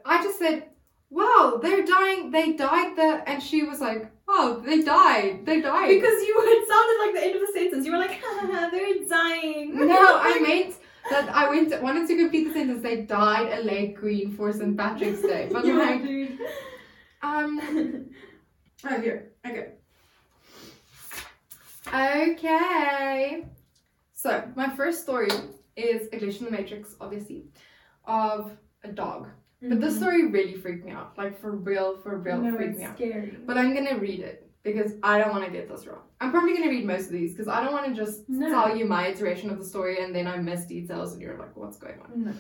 [0.05, 0.69] I just said,
[1.09, 2.31] "Wow, they're dying.
[2.31, 5.45] They died." The and she was like, "Oh, they died.
[5.45, 7.85] They died." Because you it sounded like the end of the sentence.
[7.87, 8.21] You were like,
[8.73, 9.87] they're dying.
[9.89, 10.75] no, I meant
[11.11, 12.83] that I went wanted to complete the sentence.
[12.83, 14.77] They died a late green for St.
[14.77, 16.39] Patrick's Day, but Yeah, like, dude.
[17.23, 17.61] um,
[18.89, 19.67] oh here, okay,
[21.89, 23.47] okay.
[24.13, 25.31] So my first story
[25.77, 27.45] is a glitch in the matrix, obviously,
[28.05, 28.53] of
[28.85, 29.29] a dog.
[29.63, 31.17] But this story really freaked me out.
[31.19, 32.51] Like for real, for real, Mm-hmm.
[32.51, 32.97] no, freaked me out.
[32.97, 33.37] scary.
[33.47, 36.03] But I'm gonna read it because I don't want to get this wrong.
[36.21, 38.49] I'm probably gonna read most of these because I don't want to just No.
[38.49, 41.57] tell you my iteration of the story and then I miss details and you're like,
[41.57, 42.25] what's going on?
[42.25, 42.33] no.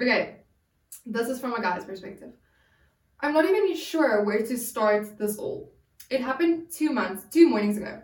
[0.00, 0.36] Okay,
[1.06, 2.32] this is from a guy's perspective.
[3.20, 5.72] I'm not even sure where to start this all.
[6.10, 8.00] It happened two months, two mornings ago.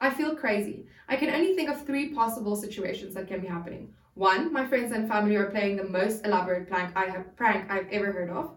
[0.00, 0.86] I feel crazy.
[1.08, 3.94] I can only think of three possible situations that can be happening.
[4.14, 7.88] One, my friends and family are playing the most elaborate prank I have prank I've
[7.90, 8.56] ever heard of.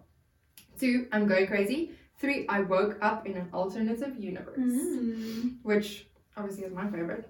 [0.80, 1.92] Two, I'm going crazy.
[2.18, 5.58] Three, I woke up in an alternative universe Mm.
[5.64, 7.30] which obviously is my favorite.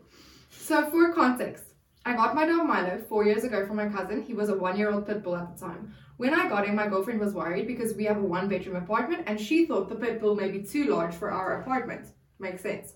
[0.51, 1.65] So, for context,
[2.05, 4.21] I got my dog Milo four years ago from my cousin.
[4.21, 5.93] He was a one year old pit bull at the time.
[6.17, 9.23] When I got him, my girlfriend was worried because we have a one bedroom apartment
[9.27, 12.07] and she thought the pit bull may be too large for our apartment.
[12.39, 12.93] Makes sense.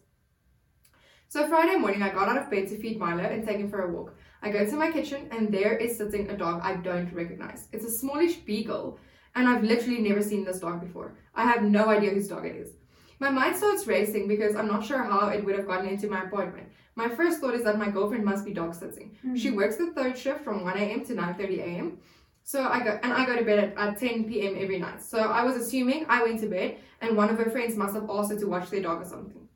[1.29, 3.81] So, Friday morning, I got out of bed to feed Milo and take him for
[3.81, 4.13] a walk.
[4.41, 7.67] I go to my kitchen and there is sitting a dog I don't recognize.
[7.71, 8.99] It's a smallish beagle,
[9.35, 11.15] and I've literally never seen this dog before.
[11.35, 12.73] I have no idea whose dog it is.
[13.19, 16.23] My mind starts racing because I'm not sure how it would have gotten into my
[16.23, 16.67] apartment.
[16.95, 19.15] My first thought is that my girlfriend must be dog sitting.
[19.21, 19.35] Hmm.
[19.35, 21.05] She works the third shift from 1 a.m.
[21.05, 21.97] to 9:30 a.m.
[22.43, 24.55] So I go and I go to bed at, at 10 p.m.
[24.57, 25.03] every night.
[25.03, 28.09] So I was assuming I went to bed and one of her friends must have
[28.09, 29.47] asked her to watch their dog or something.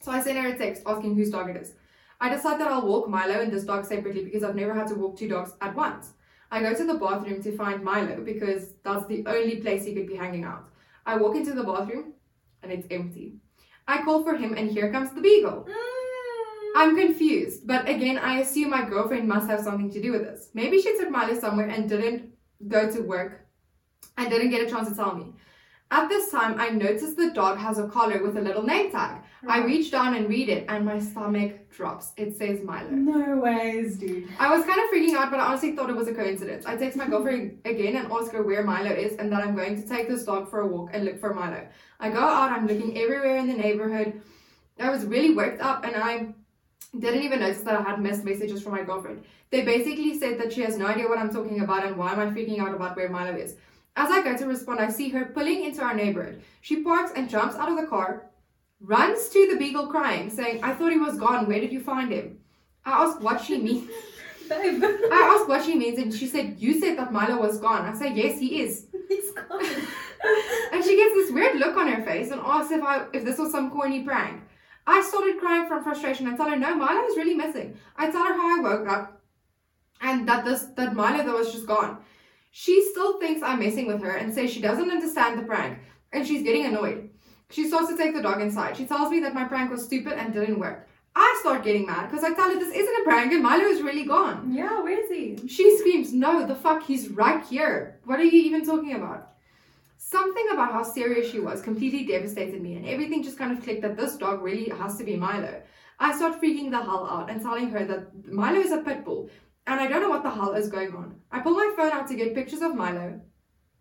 [0.00, 1.74] So I sent her a text asking whose dog it is.
[2.20, 4.94] I decide that I'll walk Milo and this dog separately because I've never had to
[4.94, 6.12] walk two dogs at once.
[6.50, 10.06] I go to the bathroom to find Milo because that's the only place he could
[10.06, 10.68] be hanging out.
[11.06, 12.14] I walk into the bathroom
[12.62, 13.36] and it's empty.
[13.86, 15.66] I call for him and here comes the beagle.
[15.68, 15.74] Mm.
[16.76, 20.50] I'm confused, but again, I assume my girlfriend must have something to do with this.
[20.54, 22.30] Maybe she took Milo somewhere and didn't
[22.66, 23.46] go to work
[24.16, 25.32] and didn't get a chance to tell me.
[25.90, 29.22] At this time, I noticed the dog has a collar with a little name tag.
[29.46, 32.12] I reach down and read it, and my stomach drops.
[32.18, 32.90] It says Milo.
[32.90, 34.28] No ways, dude.
[34.38, 36.66] I was kind of freaking out, but I honestly thought it was a coincidence.
[36.66, 39.80] I text my girlfriend again and ask her where Milo is and that I'm going
[39.80, 41.66] to take this dog for a walk and look for Milo.
[42.00, 44.20] I go out, I'm looking everywhere in the neighborhood.
[44.78, 46.34] I was really worked up and I
[46.98, 49.24] didn't even notice that I had missed messages from my girlfriend.
[49.50, 52.20] They basically said that she has no idea what I'm talking about and why am
[52.20, 53.56] I freaking out about where Milo is.
[53.98, 56.40] As I go to respond, I see her pulling into our neighborhood.
[56.60, 58.30] She parks and jumps out of the car,
[58.80, 61.48] runs to the beagle crying, saying, I thought he was gone.
[61.48, 62.38] Where did you find him?
[62.84, 63.90] I ask what she means.
[64.48, 64.84] Babe.
[64.84, 67.86] I asked what she means, and she said, You said that Milo was gone.
[67.86, 68.86] I said, Yes, he is.
[69.08, 69.64] He's gone.
[70.72, 73.38] And she gets this weird look on her face and asks if I if this
[73.38, 74.42] was some corny prank.
[74.86, 77.76] I started crying from frustration and tell her, No, Milo is really missing.
[77.96, 79.22] I tell her how I woke up
[80.00, 81.98] and that this that Milo though was just gone.
[82.60, 85.78] She still thinks I'm messing with her and says she doesn't understand the prank
[86.12, 87.10] and she's getting annoyed.
[87.50, 88.76] She starts to take the dog inside.
[88.76, 90.88] She tells me that my prank was stupid and didn't work.
[91.14, 93.80] I start getting mad because I tell her this isn't a prank and Milo is
[93.80, 94.52] really gone.
[94.52, 95.46] Yeah, where is he?
[95.46, 98.00] She screams, No, the fuck, he's right here.
[98.06, 99.34] What are you even talking about?
[99.96, 103.82] Something about how serious she was completely devastated me, and everything just kind of clicked
[103.82, 105.62] that this dog really has to be Milo.
[106.00, 109.30] I start freaking the hell out and telling her that Milo is a pit bull,
[109.68, 111.14] and I don't know what the hell is going on.
[111.30, 113.20] I pull my phone out to get pictures of Milo,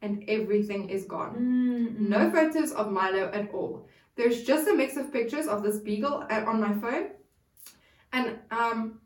[0.04, 1.34] and everything is gone.
[1.36, 3.88] Mm, No photos of Milo at all.
[4.15, 7.06] There's just a mix of pictures of this beagle uh, on my phone,
[8.13, 9.00] and um,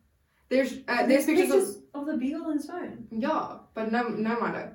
[0.49, 3.07] there's uh, there's pictures, of of the beagle on his phone.
[3.11, 4.71] yeah, but no no Milo.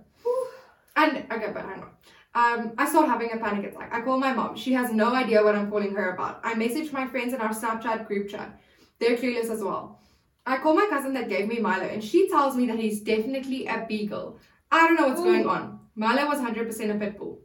[0.97, 1.91] And okay, but hang on.
[2.35, 3.91] Um, I start having a panic attack.
[3.93, 4.57] I call my mom.
[4.57, 6.41] She has no idea what I'm calling her about.
[6.45, 8.61] I message my friends in our Snapchat group chat.
[8.99, 10.01] They're clueless as well.
[10.47, 13.67] I call my cousin that gave me Milo, and she tells me that he's definitely
[13.67, 14.39] a beagle.
[14.71, 15.25] I don't know what's Ooh.
[15.25, 15.81] going on.
[15.97, 17.41] Milo was 100% a pit bull.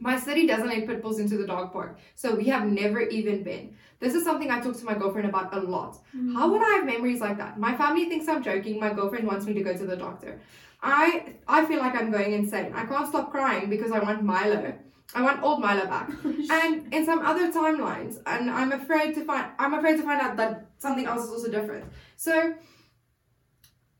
[0.00, 3.44] My city doesn't let pit bulls into the dog park, so we have never even
[3.44, 3.76] been.
[4.00, 5.98] This is something I talk to my girlfriend about a lot.
[6.16, 6.34] Mm.
[6.34, 7.60] How would I have memories like that?
[7.60, 8.80] My family thinks I'm joking.
[8.80, 10.40] My girlfriend wants me to go to the doctor.
[10.82, 12.72] I I feel like I'm going insane.
[12.74, 14.74] I can't stop crying because I want Milo.
[15.14, 16.10] I want old Milo back.
[16.24, 20.20] Oh, and in some other timelines, and I'm afraid to find I'm afraid to find
[20.20, 21.84] out that something else is also different.
[22.26, 22.54] So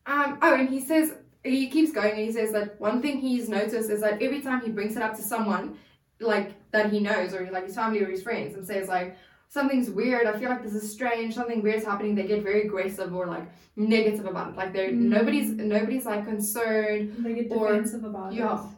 [0.06, 3.48] um oh and he says he keeps going and he says that one thing he's
[3.48, 5.76] noticed is that every time he brings it up to someone
[6.20, 9.16] like that he knows or like his family or his friends and says like
[9.48, 13.12] something's weird, I feel like this is strange, something weird's happening, they get very aggressive
[13.14, 14.56] or like negative about it.
[14.56, 15.08] Like they're Mm.
[15.16, 17.16] nobody's nobody's like concerned.
[17.24, 18.54] They get Or- defensive about yeah.
[18.64, 18.70] it.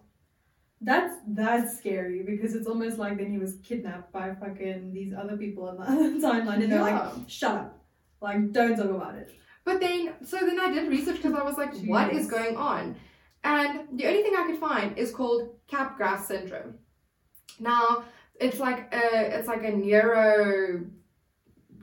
[0.80, 5.36] That's that's scary because it's almost like then he was kidnapped by fucking these other
[5.36, 7.83] people on the other timeline and they're like, shut up.
[8.24, 9.28] Like don't talk about it.
[9.66, 12.96] But then, so then I did research because I was like, what is going on?
[13.44, 16.74] And the only thing I could find is called Capgras syndrome.
[17.60, 18.04] Now,
[18.40, 20.84] it's like a, it's like a neuro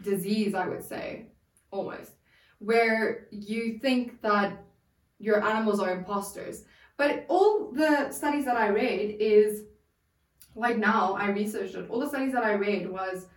[0.02, 1.28] disease, I would say,
[1.70, 2.12] almost,
[2.58, 4.64] where you think that
[5.20, 6.64] your animals are imposters.
[6.98, 9.66] But all the studies that I read is,
[10.56, 11.90] like now, I researched it.
[11.90, 13.28] All the studies that I read was,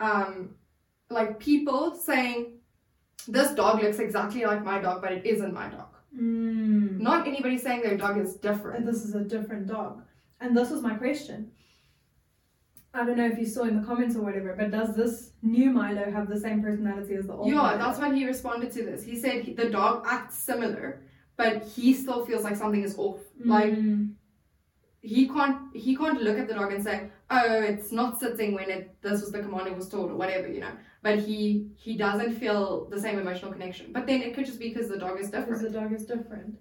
[0.00, 0.54] um,
[1.10, 2.54] like people saying
[3.28, 5.88] this dog looks exactly like my dog, but it isn't my dog.
[6.16, 7.00] Mm.
[7.00, 10.02] Not anybody saying their dog is different And this is a different dog.
[10.40, 11.50] And this was my question.
[12.94, 15.70] I don't know if you saw in the comments or whatever, but does this new
[15.70, 17.78] Milo have the same personality as the old Yeah, Milo?
[17.78, 19.04] that's when he responded to this.
[19.04, 21.02] He said he, the dog acts similar,
[21.36, 23.20] but he still feels like something is off.
[23.44, 24.14] Like Mm.
[25.02, 28.70] he can't he can't look at the dog and say, oh, it's not sitting when
[28.70, 30.72] it this was the command it was told or whatever, you know.
[31.06, 31.40] But he
[31.84, 32.60] he doesn't feel
[32.94, 33.86] the same emotional connection.
[33.96, 35.46] But then it could just be because the dog is different.
[35.48, 36.52] Because the dog is different.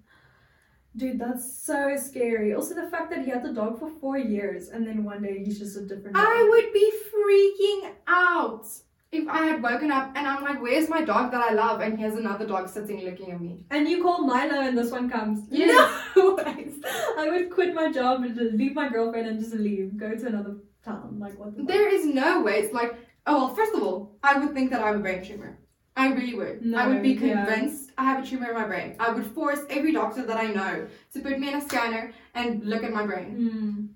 [0.98, 1.80] Dude, that's so
[2.10, 2.54] scary.
[2.58, 5.44] Also, the fact that he had the dog for four years and then one day
[5.44, 6.26] he's just a different dog.
[6.26, 8.66] I would be freaking out.
[9.12, 11.82] if I had woken up and I'm like, where's my dog that I love?
[11.86, 13.52] And here's another dog sitting looking at me.
[13.72, 15.38] And you call Milo and this one comes.
[15.62, 15.92] Yes.
[16.16, 16.76] No ways.
[17.24, 19.98] I would quit my job and just leave my girlfriend and just leave.
[20.06, 21.18] Go to another town.
[21.26, 21.68] Like what the fuck?
[21.74, 22.56] There is no way.
[22.64, 22.94] It's like,
[23.28, 25.60] oh, well, first of all, I would think that I have a brain tumor.
[25.98, 26.66] I really would.
[26.66, 27.46] No, I would be No, yeah.
[27.46, 28.96] convinced I have a tumor in my brain.
[29.00, 32.64] I would force every doctor that I know to put me in a scanner and
[32.66, 33.30] look at my brain.
[33.38, 33.88] Mm.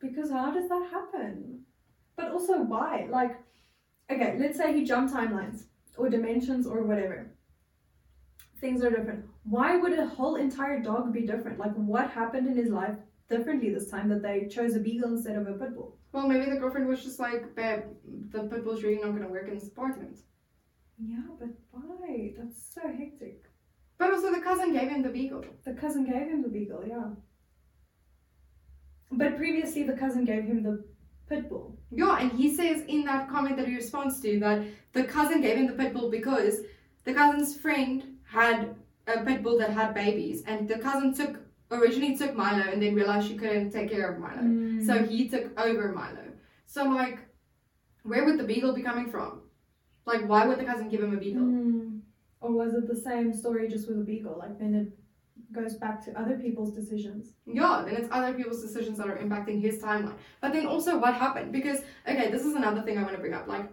[0.00, 1.60] Because how does that happen?
[2.16, 3.06] But also why?
[3.08, 3.36] Like,
[4.10, 5.64] okay, let's say he jumped timelines
[5.96, 7.30] or dimensions or whatever.
[8.60, 9.24] Things are different.
[9.44, 11.58] Why would a whole entire dog be different?
[11.58, 12.96] Like, what happened in his life
[13.28, 15.96] differently this time that they chose a beagle instead of a pit bull?
[16.14, 17.82] Well, maybe the girlfriend was just like, babe,
[18.30, 20.20] the pit bull's really not going to work in this apartment.
[20.96, 22.34] Yeah, but why?
[22.38, 23.42] That's so hectic.
[23.98, 25.44] But also, the cousin gave him the beagle.
[25.64, 27.08] The cousin gave him the beagle, yeah.
[29.10, 30.84] But previously, the cousin gave him the
[31.28, 31.80] pit bull.
[31.90, 35.56] Yeah, and he says in that comment that he responds to that the cousin gave
[35.56, 36.60] him the pit bull because
[37.02, 38.76] the cousin's friend had
[39.08, 41.40] a pit bull that had babies, and the cousin took
[41.80, 44.86] originally took Milo and then realized she couldn't take care of Milo, Mm.
[44.86, 46.24] so he took over Milo.
[46.66, 47.18] So I'm like,
[48.02, 49.42] where would the beagle be coming from?
[50.06, 51.42] Like, why would the cousin give him a beagle?
[51.42, 52.00] Mm.
[52.40, 54.36] Or was it the same story just with a beagle?
[54.38, 54.88] Like then it
[55.52, 57.32] goes back to other people's decisions.
[57.46, 60.16] Yeah, then it's other people's decisions that are impacting his timeline.
[60.40, 61.52] But then also what happened?
[61.52, 63.46] Because, okay, this is another thing I want to bring up.
[63.48, 63.70] Like,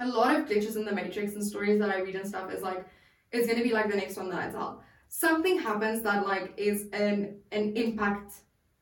[0.00, 2.62] a lot of glitches in the Matrix and stories that I read and stuff is
[2.62, 2.86] like,
[3.30, 4.82] it's going to be like the next one that I tell.
[5.14, 8.32] Something happens that, like, is an, an impact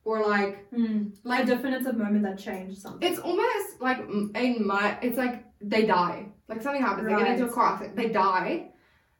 [0.04, 1.12] or like, Mm.
[1.24, 3.02] like, a definitive moment that changed something.
[3.08, 3.98] it's almost like
[4.36, 6.26] in my, it's like they die.
[6.48, 7.08] Like, something happens.
[7.08, 7.54] They get into a Right.
[7.54, 7.96] car accident.
[7.96, 8.68] They die.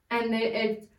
[0.09, 0.89] And they, it,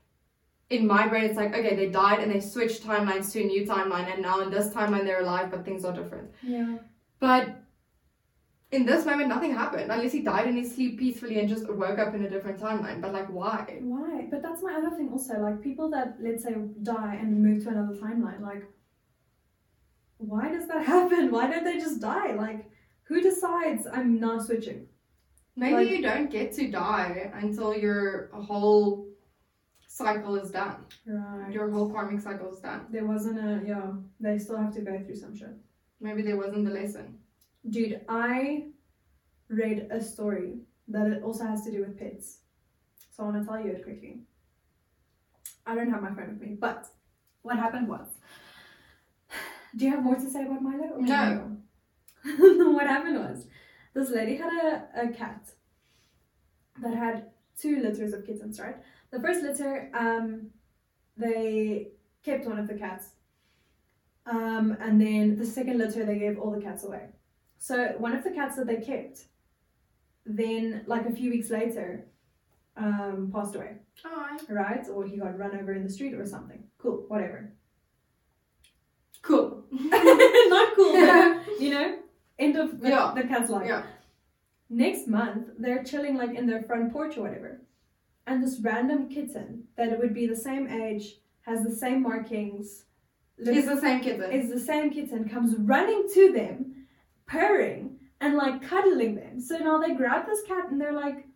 [0.68, 3.64] in my brain, it's like, okay, they died and they switched timelines to a new
[3.64, 6.31] timeline, and now in this timeline they're alive, but things are different.
[6.42, 6.77] Yeah.
[7.20, 7.57] But
[8.72, 11.98] in this moment, nothing happened unless he died in his sleep peacefully and just woke
[11.98, 13.00] up in a different timeline.
[13.02, 13.78] But like, why?
[13.82, 14.26] Why?
[14.30, 15.38] But that's my other thing also.
[15.38, 18.40] Like people that let's say die and move to another timeline.
[18.40, 18.64] Like,
[20.16, 21.30] why does that happen?
[21.30, 22.32] Why don't they just die?
[22.32, 22.70] Like,
[23.04, 24.87] who decides I'm now switching?
[25.54, 29.06] Maybe Like- you don't get to die until your whole
[29.87, 30.87] cycle is done.
[31.06, 31.52] Right.
[31.52, 32.87] Your whole karmic cycle is done.
[32.90, 33.92] There wasn't a yeah.
[34.18, 35.54] They still have to go through some shit.
[36.00, 37.18] Maybe there wasn't the lesson.
[37.68, 38.66] Dude, I
[39.48, 42.38] read a story that it also has to do with pets.
[43.11, 44.20] So I want to tell you it quickly.
[45.66, 46.87] I don't have my phone with me, but
[47.42, 48.07] what happened was.
[49.77, 50.96] Do you have more to say about Milo?
[50.98, 51.57] no?
[52.72, 53.46] what happened was
[53.94, 55.51] this lady had a, a cat
[56.81, 57.27] that had
[57.61, 58.77] two litters of kittens, right?
[59.11, 60.51] The first litter, um,
[61.16, 61.88] they
[62.25, 63.11] kept one of the cats.
[64.25, 67.09] Um, and then the second litter, they gave all the cats away.
[67.62, 69.27] So one of the cats that they kept,
[70.27, 72.07] then like a few weeks later,
[72.77, 73.77] um, passed away,
[74.48, 74.85] right?
[74.92, 76.64] Or he got run over in the street or something.
[76.79, 77.53] Cool, whatever.
[79.22, 79.62] cool.
[79.70, 81.98] Not cool, but you know,
[82.40, 83.12] end of the, Yeah.
[83.14, 83.68] the cat's life.
[83.68, 83.85] Yeah.
[84.68, 87.61] Next month, they're chilling like in their front porch or whatever,
[88.27, 92.87] and this random kitten that would be the same age, has the same markings,
[93.38, 94.33] It's the same kitten.
[94.33, 96.71] is the same kitten comes running to them,
[97.32, 99.40] purring and like cuddling them.
[99.40, 101.26] So now they grab this cat and they're like,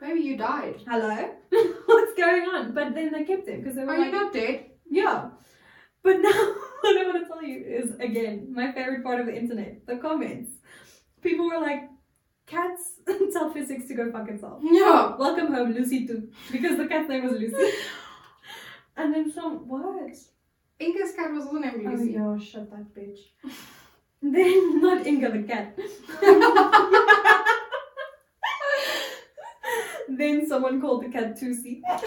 [0.00, 0.74] Baby, you died.
[0.84, 1.14] "Hello,
[1.86, 4.32] what's going on?" But then they kept him because they were Are like, you not
[4.32, 4.70] dead?
[4.90, 5.30] "Yeah."
[6.02, 6.30] But now
[6.80, 9.98] what I want to tell you is again my favorite part of the internet: the
[9.98, 10.50] comments.
[11.20, 11.88] People were like,
[12.46, 12.82] "Cats
[13.32, 15.14] tell physics to go fuck itself." Yeah.
[15.16, 17.70] Welcome home, Lucy too, because the cat's name was Lucy.
[18.96, 20.16] and then some what?
[20.80, 22.16] Inca's cat was also named Lucy.
[22.18, 22.42] Oh Lucy.
[22.42, 23.20] yeah, shut that bitch.
[24.32, 25.76] then not Inga the cat.
[30.08, 31.80] then someone called the cat Tusi.
[31.82, 32.04] that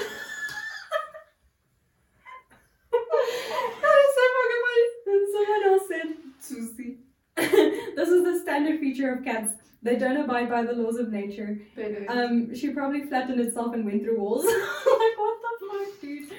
[3.97, 4.85] is so fucking funny.
[5.07, 6.07] and someone else said
[6.39, 6.99] Susie.
[7.35, 9.51] this is the standard feature of cats.
[9.83, 11.59] They don't abide by the laws of nature.
[12.07, 14.45] Um, she probably flattened itself and went through walls.
[14.45, 16.29] like what the fuck, dude?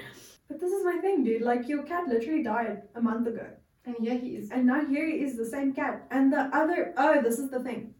[0.48, 1.42] But this is my thing, dude.
[1.42, 3.46] Like your cat literally died a month ago.
[3.86, 4.50] And here he is.
[4.50, 6.06] And now here is the same cat.
[6.10, 7.94] And the other, oh, this is the thing.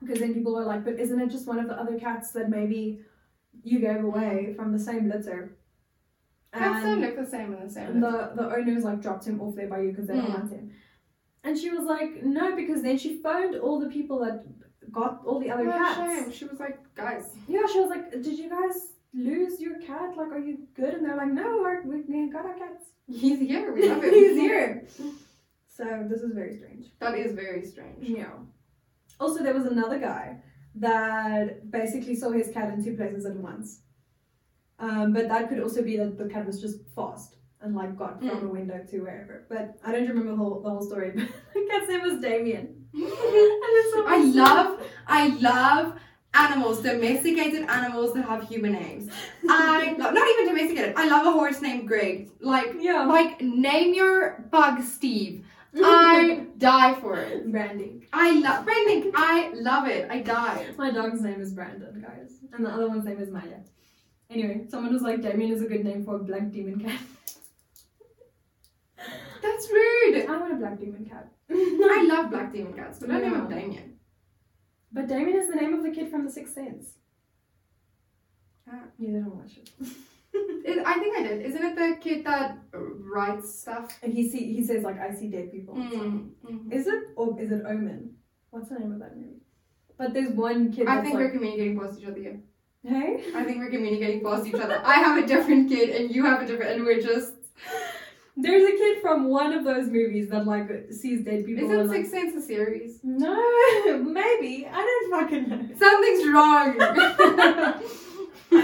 [0.00, 2.50] Because then people are like, but isn't it just one of the other cats that
[2.50, 3.00] maybe
[3.62, 5.56] you gave away from the same litter?
[6.52, 8.00] Cats don't look the same in the same.
[8.00, 10.38] the, the owners like dropped him off there by you because they don't Mm.
[10.40, 10.70] want him.
[11.44, 14.44] And she was like, no, because then she phoned all the people that
[14.90, 15.96] got all the other a cats.
[15.96, 16.32] shame.
[16.32, 17.34] She was like, guys.
[17.46, 20.16] Yeah, she was like, did you guys lose your cat?
[20.16, 20.94] Like, are you good?
[20.94, 22.84] And they're like, no, our, we we got our cats.
[23.08, 23.72] He's here.
[23.72, 24.12] We love him.
[24.12, 24.86] He's here.
[25.68, 26.86] So this is very strange.
[27.00, 28.08] That is very strange.
[28.08, 28.32] Yeah.
[29.20, 30.36] Also, there was another guy
[30.76, 33.80] that basically saw his cat in two places at once.
[34.78, 38.18] Um, but that could also be that the cat was just fast and like got
[38.18, 38.42] from Mm.
[38.44, 39.46] a window to wherever.
[39.48, 41.10] But I don't remember the whole, the whole story.
[41.14, 42.84] But the cat's name was Damien.
[42.92, 45.98] and it's so I love, I love
[46.44, 49.10] animals, domesticated animals that have human names.
[49.48, 50.94] I love, not even domesticated.
[50.96, 52.30] I love a horse named Greg.
[52.40, 53.04] Like, Yeah.
[53.04, 55.44] like name your bug Steve.
[55.82, 57.50] I die for it.
[57.50, 58.06] Brandy.
[58.12, 59.12] I love Brandon.
[59.14, 60.10] I love it.
[60.10, 60.66] I die.
[60.78, 62.32] My dog's name is Brandon, guys.
[62.52, 63.58] And the other one's name is Maya.
[64.30, 67.00] Anyway, someone was like, Damien is a good name for a black demon cat.
[69.42, 70.26] That's rude.
[70.28, 71.28] I want a black demon cat.
[71.50, 73.60] I love black demon cats, but I don't know Yeah.
[73.62, 73.95] Damien.
[74.96, 76.94] But Damien is the name of the kid from The Sixth Sense.
[78.66, 78.80] Ah.
[78.98, 79.70] You didn't watch it.
[80.68, 81.46] It, I think I did.
[81.46, 83.98] Isn't it the kid that writes stuff?
[84.02, 85.74] And he see he says like I see dead people.
[85.74, 86.72] Mm, mm.
[86.72, 88.10] Is it or is it Omen?
[88.50, 89.40] What's the name of that movie?
[89.96, 92.40] But there's one kid I think like, we're communicating past each other here.
[92.82, 93.24] hey.
[93.34, 94.82] I think we're communicating past each other.
[94.84, 97.32] I have a different kid and you have a different, and we're just.
[98.38, 101.64] There's a kid from one of those movies that like sees dead people.
[101.64, 103.00] Isn't like, Sixth Sense a series?
[103.02, 103.34] No,
[104.02, 105.68] maybe I don't fucking know.
[105.78, 106.78] Something's wrong.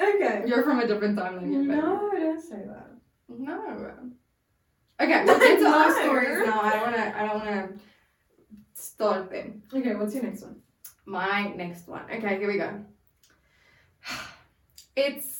[0.00, 0.44] okay.
[0.46, 1.48] You're from a different timeline.
[1.66, 2.90] No, don't say that.
[3.28, 3.92] No.
[5.00, 5.94] Okay, we'll get to our No.
[6.02, 6.60] stories now.
[6.62, 7.68] I don't wanna I don't wanna
[8.74, 9.62] start them.
[9.74, 10.56] Okay, what's your next one?
[11.04, 12.02] My next one.
[12.10, 12.82] Okay, here we go.
[14.96, 15.39] It's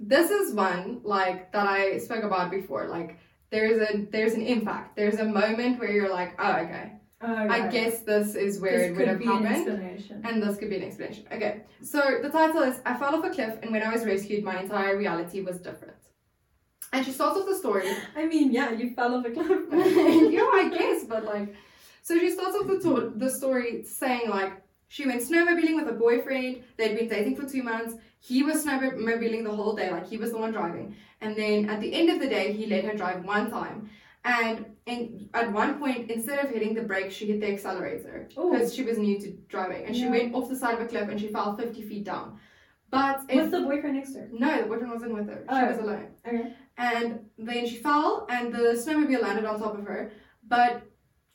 [0.00, 2.88] this is one like that I spoke about before.
[2.88, 3.18] Like
[3.50, 4.96] there's a there's an impact.
[4.96, 6.92] There's a moment where you're like, oh okay.
[7.22, 9.66] Oh, I guess this is where this it would have happened.
[10.24, 11.26] And this could be an explanation.
[11.30, 14.42] Okay, so the title is I fell off a cliff, and when I was rescued,
[14.42, 15.98] my entire reality was different.
[16.94, 17.94] And she starts off the story.
[18.16, 19.48] I mean, yeah, you fell off a cliff.
[19.70, 21.54] yeah, I guess, but like,
[22.00, 24.54] so she starts off the, to- the story saying like
[24.90, 26.64] she went snowmobiling with a boyfriend.
[26.76, 27.94] They'd been dating for two months.
[28.18, 30.96] He was snowmobiling the whole day, like he was the one driving.
[31.20, 33.88] And then at the end of the day, he let her drive one time.
[34.24, 38.74] And in, at one point, instead of hitting the brake, she hit the accelerator because
[38.74, 41.20] she was new to driving, and she went off the side of a cliff and
[41.20, 42.38] she fell fifty feet down.
[42.90, 44.28] But if, What's the boyfriend next to her?
[44.32, 45.44] no, the boyfriend wasn't with her.
[45.48, 45.66] She Oh.
[45.68, 46.52] was alone Okay.
[46.76, 50.10] and then she fell and the snowmobile landed on top of her
[50.48, 50.82] but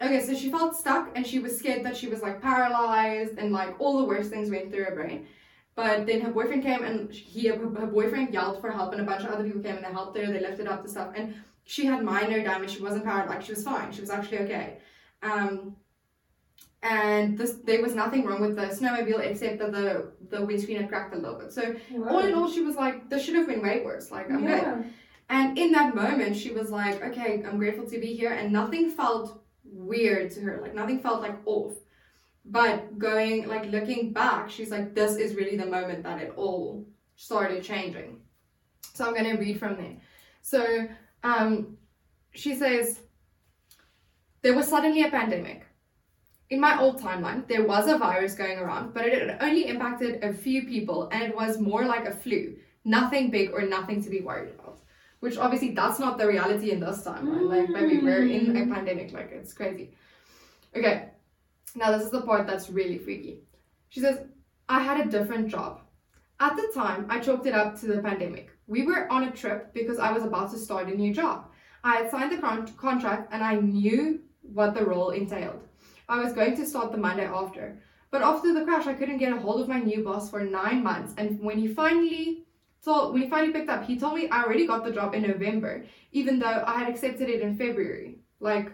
[0.02, 3.52] okay so she felt stuck and she was scared that she was like paralyzed and
[3.52, 5.28] like all the worst things went through her brain.
[5.76, 9.24] But then her boyfriend came and he her boyfriend yelled for help and a bunch
[9.24, 11.12] of other people came and they helped her they lifted up the stuff.
[11.16, 14.40] And she had minor damage she wasn't paralyzed like she was fine she was actually
[14.40, 14.78] okay.
[15.22, 15.76] Um
[16.84, 20.90] and this there was nothing wrong with the snowmobile except that the the windscreen had
[20.90, 21.52] cracked a little bit.
[21.52, 21.76] So
[22.08, 24.86] all in all she was like this should have been way worse like i'm good
[25.30, 28.32] and in that moment, she was like, okay, I'm grateful to be here.
[28.32, 29.42] And nothing felt
[29.86, 30.60] weird to her.
[30.62, 31.74] Like, nothing felt like off.
[32.46, 36.86] But going, like, looking back, she's like, this is really the moment that it all
[37.16, 38.20] started changing.
[38.94, 39.98] So I'm to read from there.
[40.42, 40.88] So
[41.24, 41.78] um,
[42.34, 43.00] she says,
[44.42, 45.66] there was suddenly a pandemic.
[46.52, 50.32] In my old timeline, there was a virus going around, but it only impacted a
[50.32, 52.56] few people and it was more like a flu.
[52.84, 54.78] Nothing big or nothing to be worried about.
[55.26, 57.50] Which obviously that's not the reality in this timeline.
[57.50, 58.72] Like, maybe we're in a mm.
[58.72, 59.12] pandemic.
[59.12, 59.96] Like, it's crazy.
[60.78, 61.10] Okay,
[61.74, 63.40] now this is the part that's really freaky.
[63.90, 64.20] She says,
[64.70, 65.82] I had a different job.
[66.40, 68.52] At the time, I chalked it up to the pandemic.
[68.68, 71.48] We were on a trip because I was about to start a new job.
[71.84, 75.64] I had signed the con- contract and I knew what the role entailed.
[76.08, 77.80] I was going to start the Monday after.
[78.12, 80.84] But after the crash, I couldn't get a hold of my new boss for nine
[80.84, 81.16] months.
[81.18, 82.45] And when he finally
[82.86, 85.24] told, when he finally picked up, he told me I already got the job in
[85.24, 88.20] November, even though I had accepted it in February.
[88.40, 88.72] Like,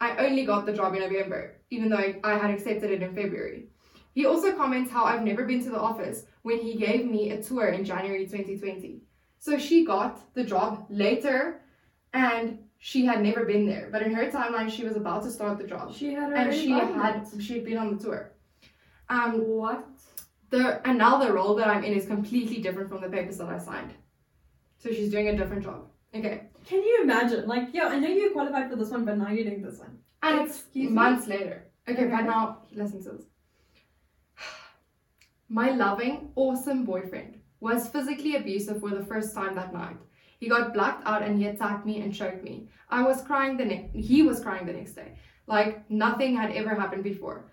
[0.00, 3.68] I only got the job in November, even though I, had accepted it in February.
[4.14, 7.42] He also comments how I've never been to the office when he gave me a
[7.42, 9.02] tour in January 2020.
[9.38, 11.60] So she got the job later
[12.12, 13.88] and she had never been there.
[13.92, 15.94] But in her timeline, she was about to start the job.
[15.94, 17.42] She had And she had it.
[17.42, 18.32] she had been on the tour.
[19.08, 19.86] Um What?
[20.50, 23.48] The and now the role that I'm in is completely different from the papers that
[23.48, 23.94] I signed.
[24.78, 25.86] So she's doing a different job.
[26.14, 26.48] Okay.
[26.66, 27.46] Can you imagine?
[27.46, 29.98] Like, yeah, I know you qualified for this one, but now you're doing this one.
[30.22, 30.94] And it's Excuse me?
[30.94, 31.66] months later.
[31.88, 32.10] Okay, Okay.
[32.10, 33.24] but now listen to this.
[35.48, 39.96] My loving, awesome boyfriend was physically abusive for the first time that night.
[40.38, 42.68] He got blacked out and he attacked me and choked me.
[42.88, 45.18] I was crying the next he was crying the next day.
[45.46, 47.49] Like nothing had ever happened before.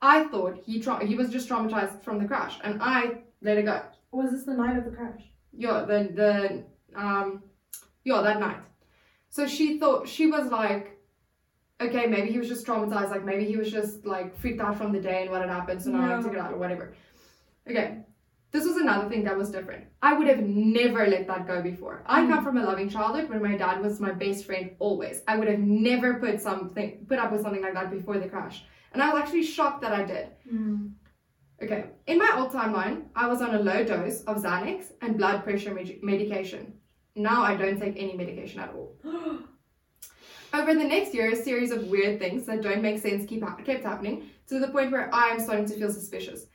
[0.00, 3.64] I thought he tra- he was just traumatized from the crash and I let it
[3.64, 3.82] go.
[4.12, 5.22] Was this the night of the crash?
[5.52, 6.64] Yeah, the the
[7.00, 7.42] um
[8.04, 8.58] yeah, that night.
[9.30, 10.94] So she thought she was like
[11.80, 14.92] okay, maybe he was just traumatized, like maybe he was just like freaked out from
[14.92, 16.22] the day and what had happened, so now I No.
[16.22, 16.92] took it out or whatever.
[17.70, 17.98] Okay,
[18.50, 19.84] this was another thing that was different.
[20.02, 22.02] I would have never let that go before.
[22.06, 22.30] I Mm.
[22.30, 25.22] come from a loving childhood where my dad was my best friend always.
[25.28, 28.64] I would have never put something put up with something like that before the crash.
[28.92, 30.28] And I was actually shocked that I did.
[30.50, 30.92] Mm.
[31.62, 35.42] Okay, in my old timeline, I was on a low dose of Xanax and blood
[35.42, 36.74] pressure med- medication.
[37.16, 38.96] Now I don't take any medication at all.
[40.54, 43.64] Over the next year, a series of weird things that don't make sense keep hap-
[43.64, 46.46] kept happening to the point where I am starting to feel suspicious.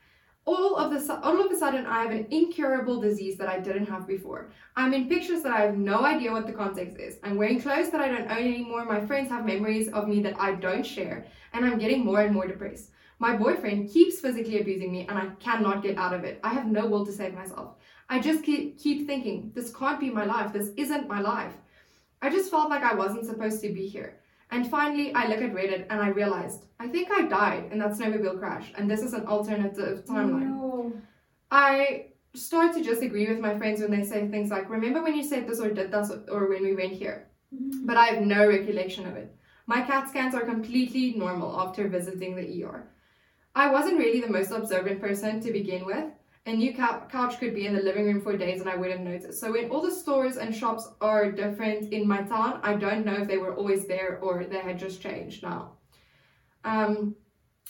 [0.45, 3.85] All of the all of a sudden, I have an incurable disease that I didn't
[3.85, 4.51] have before.
[4.75, 7.17] I'm in pictures that I have no idea what the context is.
[7.23, 8.83] I'm wearing clothes that I don't own anymore.
[8.83, 12.33] My friends have memories of me that I don't share, and I'm getting more and
[12.33, 12.91] more depressed.
[13.19, 16.41] My boyfriend keeps physically abusing me, and I cannot get out of it.
[16.43, 17.75] I have no will to save myself.
[18.09, 20.51] I just keep, keep thinking, this can't be my life.
[20.51, 21.53] This isn't my life.
[22.21, 24.19] I just felt like I wasn't supposed to be here.
[24.53, 27.93] And finally, I look at Reddit and I realized I think I died in that
[27.93, 30.51] snowmobile crash, and this is an alternative timeline.
[30.57, 30.93] No.
[31.49, 35.15] I start to just agree with my friends when they say things like, Remember when
[35.15, 37.29] you said this or did this or when we went here?
[37.51, 37.87] Mm.
[37.87, 39.35] But I have no recollection of it.
[39.65, 42.87] My CAT scans are completely normal after visiting the ER.
[43.55, 46.05] I wasn't really the most observant person to begin with.
[46.45, 49.39] A new couch could be in the living room for days and I wouldn't notice.
[49.39, 53.21] So when all the stores and shops are different in my town, I don't know
[53.21, 55.77] if they were always there or they had just changed now.
[56.65, 57.15] Um,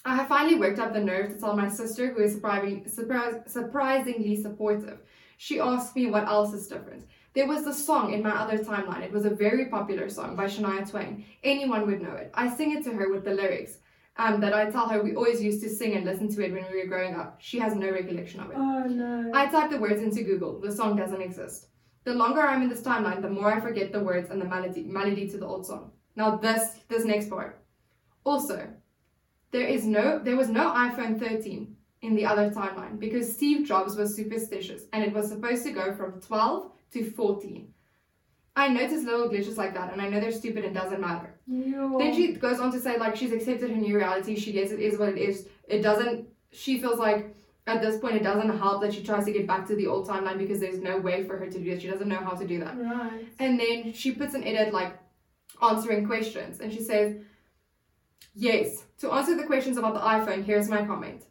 [0.06, 4.42] I have finally worked up the nerve to tell my sister, who is surprise, surprisingly
[4.42, 5.00] supportive.
[5.38, 7.06] She asked me what else is different.
[7.34, 9.04] There was the song in my other timeline.
[9.04, 11.26] It was a very popular song by Shania Twain.
[11.44, 12.32] Anyone would know it.
[12.34, 13.78] I sing it to her with the lyrics
[14.18, 16.66] um, that I tell her we always used to sing and listen to it when
[16.72, 17.38] we were growing up.
[17.40, 18.58] She has no recollection of it.
[18.58, 19.32] Oh no.
[19.34, 20.60] I type the words into Google.
[20.60, 21.68] The song doesn't exist.
[22.04, 24.84] The longer I'm in this timeline, the more I forget the words and the melody,
[24.84, 25.92] melody to the old song.
[26.16, 27.64] Now this this next part.
[28.24, 28.68] Also,
[29.52, 33.96] there is no there was no iPhone 13 in the other timeline because Steve Jobs
[33.96, 37.74] was superstitious and it was supposed to go from 12 to 14.
[38.56, 41.34] I notice little glitches like that and I know they're stupid and doesn't matter.
[41.48, 41.98] Yo.
[41.98, 44.36] Then she goes on to say like she's accepted her new reality.
[44.36, 45.48] She gets it is what it is.
[45.68, 46.28] It doesn't.
[46.52, 47.36] She feels like
[47.66, 50.08] at this point it doesn't help that she tries to get back to the old
[50.08, 51.82] timeline because there's no way for her to do it.
[51.82, 52.78] She doesn't know how to do that.
[52.78, 53.28] Right.
[53.40, 55.00] And then she puts an edit like
[55.62, 57.16] answering questions and she says,
[58.36, 61.26] Yes, to answer the questions about the iPhone, here's my comment.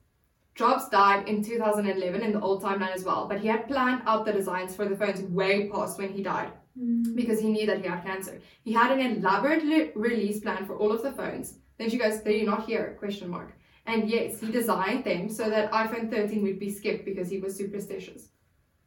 [0.54, 4.26] Jobs died in 2011 in the old timeline as well, but he had planned out
[4.26, 7.14] the designs for the phones way past when he died Mm.
[7.14, 8.40] because he knew that he had cancer.
[8.64, 11.58] He had an elaborate release plan for all of the phones.
[11.76, 13.52] Then she goes, "They're not here?" Question mark.
[13.84, 17.56] And yes, he designed them so that iPhone 13 would be skipped because he was
[17.56, 18.28] superstitious.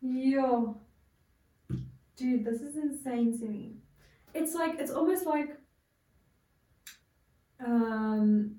[0.02, 0.78] Yo.
[2.16, 3.76] Dude, this is insane to me.
[4.34, 5.58] It's like it's almost like
[7.66, 8.56] um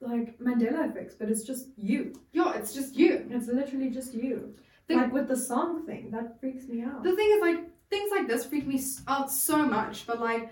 [0.00, 2.12] like Mandela effects, but it's just you.
[2.32, 3.26] Yeah, it's just you.
[3.30, 4.54] It's literally just you.
[4.88, 7.02] Like with the song thing, that freaks me out.
[7.02, 7.60] The thing is, like,
[7.90, 10.50] things like this freak me out so much, but like,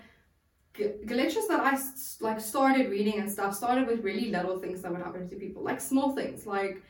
[0.73, 1.77] glitches that I
[2.19, 5.63] like started reading and stuff started with really little things that would happen to people,
[5.63, 6.81] like small things, like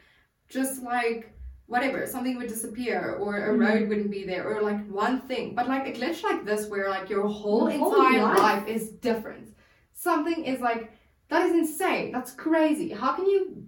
[0.49, 1.31] just like
[1.67, 3.59] whatever, something would disappear or a Mhm.
[3.59, 6.89] road wouldn't be there or like one thing, but like a glitch like this where
[6.89, 8.39] like your whole Your whole entire life.
[8.39, 9.53] life is different.
[9.93, 10.91] Something is like
[11.29, 12.11] that is insane.
[12.11, 12.89] That's crazy.
[12.89, 13.67] How can you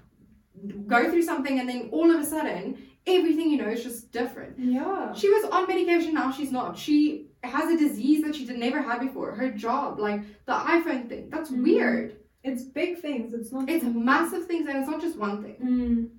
[0.88, 2.78] go through something and then all of a sudden
[3.08, 4.60] everything you know is just different?
[4.60, 5.14] yeah.
[5.14, 6.78] She was on medication, now she's not.
[6.78, 9.32] She has a disease that she did never had before.
[9.34, 11.64] Her job, like the iPhone thing, that's Mhm.
[11.64, 12.18] weird.
[12.44, 13.34] It's big things.
[13.34, 15.56] It's not It's massive things and it's not just one thing.
[15.62, 16.10] Mm.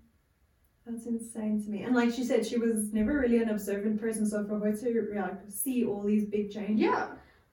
[0.87, 1.83] That's insane to me.
[1.83, 5.13] And like she said, she was never really an observant person, so for her to
[5.21, 7.09] like see all these big changes, Yeah.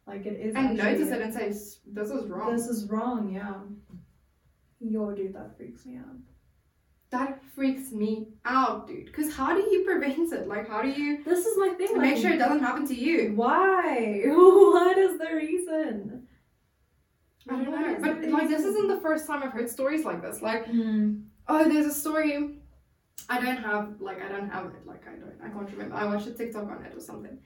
[0.07, 0.55] like it is.
[0.55, 2.53] And notice it and say, this is wrong.
[2.55, 3.31] This is wrong.
[3.33, 3.61] Yeah.
[4.79, 6.15] Yo, dude, that freaks me out.
[7.15, 8.11] That freaks me
[8.45, 9.05] out, dude.
[9.05, 10.47] Because how do you prevent it?
[10.53, 11.97] Like, how do you This is my thing.
[11.97, 13.17] make like, sure it doesn't happen to you?
[13.35, 14.21] Why?
[14.25, 16.27] what is the reason?
[17.49, 17.97] I don't What know.
[18.01, 20.41] But like, this isn't the first time I've heard stories like this.
[20.41, 21.25] Like, Mm.
[21.47, 22.33] oh, there's a story.
[23.29, 24.85] I don't have like I don't have it.
[24.85, 25.37] Like I don't.
[25.43, 25.95] I can't remember.
[25.95, 27.37] I watched a TikTok on it or something.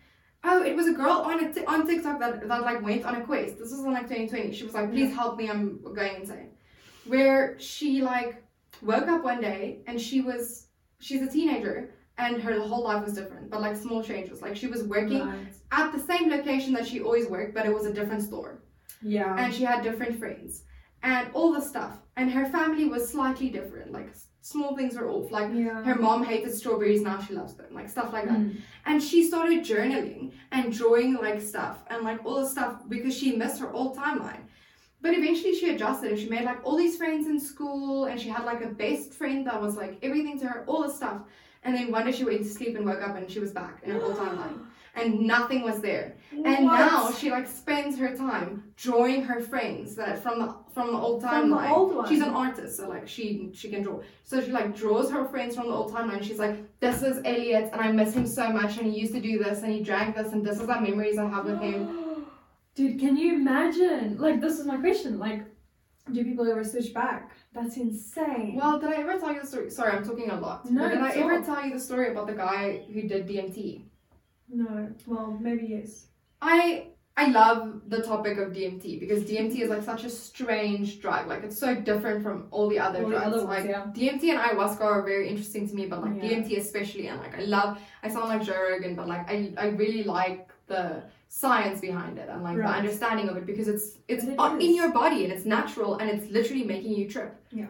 [0.44, 3.16] Oh, it was a girl on a t- on TikTok that that like went on
[3.22, 3.58] a quest.
[3.60, 4.54] This was in like 2020.
[4.58, 5.64] She was like, "Please help me, I'm
[6.00, 6.50] going insane."
[7.14, 8.32] Where she like
[8.82, 10.68] woke up one day and she was
[11.00, 14.42] she's a teenager and her whole life was different, but like small changes.
[14.42, 15.54] Like she was working Right.
[15.72, 18.62] at the same location that she always worked, but it was a different store
[19.02, 19.36] Yeah.
[19.38, 20.64] and she had different friends
[21.04, 21.98] and all the stuff.
[22.18, 23.94] And her family was slightly different.
[23.94, 24.10] Like
[24.42, 25.32] small things were off.
[25.32, 25.82] Like Yeah.
[25.84, 27.68] her mom hated strawberries, now she loves them.
[27.72, 28.38] Like stuff like that.
[28.40, 28.58] Mm.
[28.86, 33.38] And she started journaling and drawing like stuff and like all the stuff because she
[33.38, 34.44] missed her old timeline.
[35.02, 38.30] But eventually she adjusted and she made like all these friends in school and she
[38.30, 41.22] had like a best friend that was like everything to her, all the stuff.
[41.64, 43.82] And then one day she went to sleep and woke up and she was back
[43.84, 44.60] in her old timeline.
[44.96, 46.18] And nothing was there.
[46.32, 46.80] And What?
[46.80, 51.24] now she like spends her time drawing her friends that from the from the old
[51.24, 51.70] timeline.
[51.70, 52.08] old.
[52.10, 54.02] She's an artist, so like she she can draw.
[54.26, 56.24] So she like draws her friends from the old timeline.
[56.24, 59.22] She's like, this is Elliot, and I miss him so much, and he used to
[59.22, 61.88] do this, and he drank this, and this is the memories I have with him.
[62.80, 64.18] Dude, can you imagine?
[64.18, 65.20] Like, this is my question.
[65.20, 65.42] Like,
[66.14, 67.32] do people ever switch back?
[67.54, 68.56] That's insane.
[68.56, 69.70] Well, did I ever tell you the story?
[69.70, 70.70] Sorry, I'm talking a lot.
[70.72, 73.28] No, but did I ever all- tell you the story about the guy who did
[73.28, 73.82] DMT?
[74.48, 74.90] no.
[75.06, 76.08] Well, maybe yes.
[76.42, 81.28] I I love the topic of DMT because DMT is like such a strange drug.
[81.28, 83.28] Like it's so different from all the other All the drugs.
[83.28, 83.84] other ones, like yeah.
[83.98, 86.30] DMT and ayahuasca are very interesting to me, but like Yeah.
[86.30, 87.78] DMT especially, and like I love.
[88.04, 92.28] I sound like Joe Rogan, but like I I really like the science behind it
[92.28, 95.46] and like the understanding of it because it's it's It in your body and it's
[95.46, 97.36] natural and it's literally making you trip.
[97.52, 97.68] Yeah.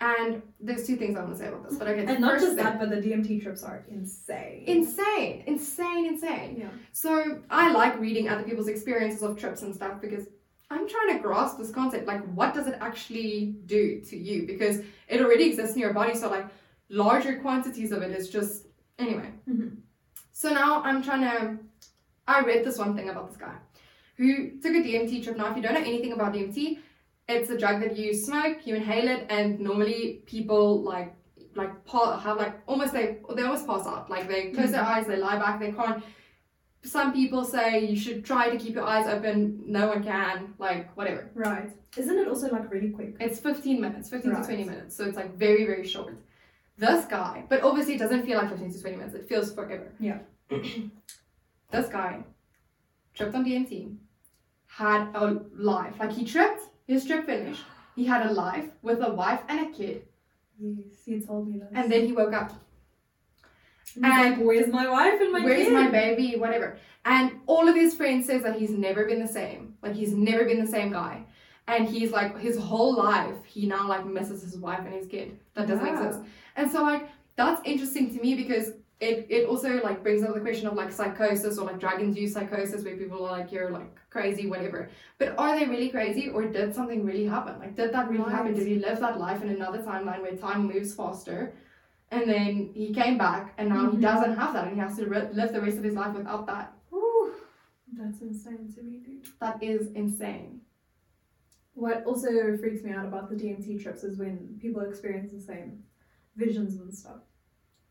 [0.00, 2.06] And there's two things I want to say about this, but okay.
[2.06, 4.62] And not just thing- that, but the DMT trips are insane.
[4.66, 6.56] insane, insane, insane.
[6.58, 6.68] Yeah.
[6.92, 10.24] So I like reading other people's experiences of trips and stuff because
[10.70, 12.06] I'm trying to grasp this concept.
[12.06, 14.46] Like, what does it actually do to you?
[14.46, 16.14] Because it already exists in your body.
[16.14, 16.46] So like,
[16.88, 18.66] larger quantities of it is just
[18.98, 19.30] anyway.
[19.48, 19.78] Mhm.
[20.32, 21.58] So now I'm trying to.
[22.28, 23.54] I read this one thing about this guy
[24.18, 25.36] who took a DMT trip.
[25.38, 26.78] Now, if you don't know anything about DMT,
[27.28, 31.14] it's a drug that you smoke, you inhale it, and normally people like
[31.54, 34.10] like have like almost they they almost pass out.
[34.10, 34.98] Like they close their mm-hmm.
[34.98, 36.02] eyes, they lie back, they can't.
[36.84, 39.62] Some people say you should try to keep your eyes open.
[39.66, 40.54] No one can.
[40.58, 41.30] Like whatever.
[41.34, 41.70] Right.
[41.96, 43.16] Isn't it also like really quick?
[43.20, 44.40] It's 15 minutes, 15 Right.
[44.40, 44.96] to 20 minutes.
[44.96, 46.14] So it's like very very short.
[46.76, 49.14] This guy, but obviously it doesn't feel like 15 to 20 minutes.
[49.14, 49.92] It feels forever.
[49.98, 50.18] Yeah.
[51.70, 52.24] this guy
[53.14, 53.96] tripped on DMT,
[54.66, 55.94] had a life.
[55.98, 57.62] Like he tripped, his trip finished.
[57.96, 60.02] He had a life with a wife and a kid,
[60.60, 61.70] Yes, you told me that.
[61.72, 62.52] and then he woke up.
[63.96, 65.72] And and- like, where's my wife and my Where's kid?
[65.72, 66.36] my baby?
[66.36, 66.78] Whatever.
[67.04, 69.74] And all of his friends says that he's never been the same.
[69.82, 71.24] Like he's never been the same guy.
[71.66, 75.38] And he's like his whole life he now like misses his wife and his kid.
[75.54, 76.06] That doesn't Wow.
[76.06, 76.20] exist.
[76.56, 80.40] And so like that's interesting to me because it, it also like brings up the
[80.40, 83.90] question of like psychosis or like drug induced psychosis where people are like you're like
[84.10, 88.08] crazy whatever but are they really crazy or did something really happen like did that
[88.10, 88.32] really Right.
[88.32, 91.54] happen did he live that life in another timeline where time moves faster
[92.10, 94.00] and then he came back and now he Mhm.
[94.00, 96.46] doesn't have that and he has to re- live the rest of his life without
[96.46, 97.34] that Whew.
[97.92, 99.26] That's insane to me, dude.
[99.40, 100.60] that is insane
[101.74, 105.84] What also freaks me out about the DMT trips is when people experience the same
[106.34, 107.20] visions and stuff,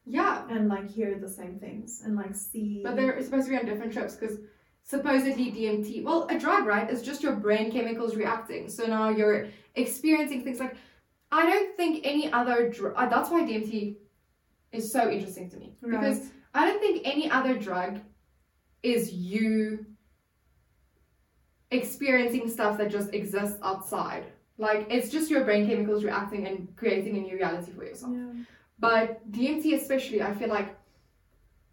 [0.08, 2.82] yeah and like hear the same things, and like see.
[2.84, 4.38] but they're supposed to be on different trips because
[4.84, 9.48] supposedly DMT well a drug right is just your brain chemicals reacting so now you're
[9.76, 10.76] experiencing things like
[11.32, 13.98] I don't think any other drug uh, that's why DMT
[14.72, 16.00] is so interesting to me right.
[16.00, 18.00] because I don't think any other drug
[18.82, 19.86] is you
[21.72, 24.26] experiencing stuff that just exists outside.
[24.58, 28.14] Like it's just your brain chemicals reacting and creating a new reality for yourself.
[28.16, 28.44] yeah.
[28.80, 30.76] But DMT especially, I feel like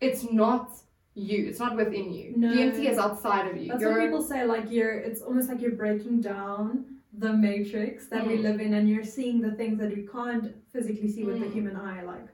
[0.00, 0.70] it's not
[1.14, 1.46] you.
[1.46, 2.32] It's not within you.
[2.36, 2.52] No.
[2.52, 3.68] DMT is outside of you.
[3.68, 4.44] That's You're what people say.
[4.44, 6.86] Like you're, it's almost like you're breaking down
[7.16, 8.42] the matrix that we Mm.
[8.42, 11.52] live in, and you're seeing the things that we can't physically see with the Mm.
[11.52, 12.02] human eye.
[12.02, 12.26] Like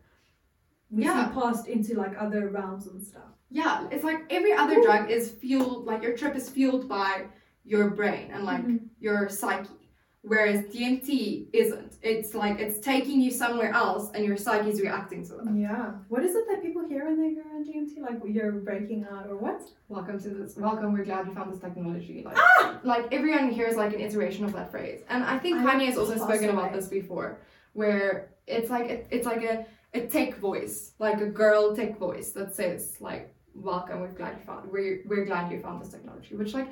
[0.91, 1.29] we Yeah.
[1.29, 3.25] see past into like other realms and stuff.
[3.53, 7.27] yeah, it's like every other drug is fueled like your trip is fueled by
[7.65, 8.79] your brain and like Mhm.
[9.01, 9.80] your psyche.
[10.23, 11.95] Whereas DMT isn't.
[12.03, 15.55] It's like it's taking you somewhere else and your psyche is reacting to that.
[15.57, 15.93] Yeah.
[16.09, 18.01] What is it that people hear when they hear on DMT?
[18.03, 19.63] Like you're breaking out or what?
[19.89, 20.57] Welcome to this.
[20.57, 20.93] Welcome.
[20.93, 22.23] We're glad you found this technology.
[22.25, 22.79] Like, Ah!
[22.85, 26.17] like everyone hears like an iteration of that phrase, and I think Kanye has also
[26.17, 27.39] spoken about this before,
[27.73, 29.65] where it's like it, it's like a
[29.95, 34.01] a tech voice, like a girl tech voice that says like, "Welcome.
[34.01, 34.71] We're glad you found.
[34.71, 36.69] We're we're glad you found this technology." Which like,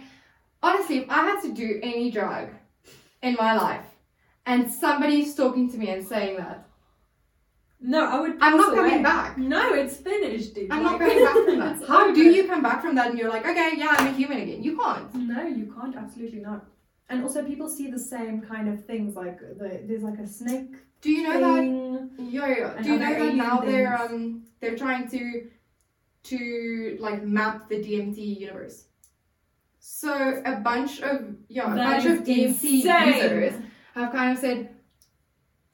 [0.62, 2.50] honestly, if I had to do any drug
[3.22, 3.86] in my life,
[4.46, 6.66] and somebody's talking to me and saying that,
[7.80, 8.36] No, I would.
[8.40, 9.38] I'm not coming back.
[9.38, 10.70] No, it's finished, dude.
[10.72, 11.76] I'm not coming back from that.
[11.88, 14.40] How do you come back from that and you're like, okay, yeah, I'm a human
[14.40, 14.62] again?
[14.62, 15.14] You can't.
[15.14, 15.94] No, you can't.
[15.96, 16.66] Absolutely not.
[17.08, 19.14] And also, people see the same kind of things.
[19.14, 21.60] Like the, there's like a snake Do you know that?
[21.60, 22.10] thing.
[22.18, 22.72] Yeah, yeah.
[22.76, 25.22] And Do you know that now they're um they're trying to
[26.24, 28.84] to like map the DMT universe.
[29.78, 33.14] So a bunch of yeah, a That bunch is of DMT insane.
[33.14, 33.54] users
[33.94, 34.70] have kind of said,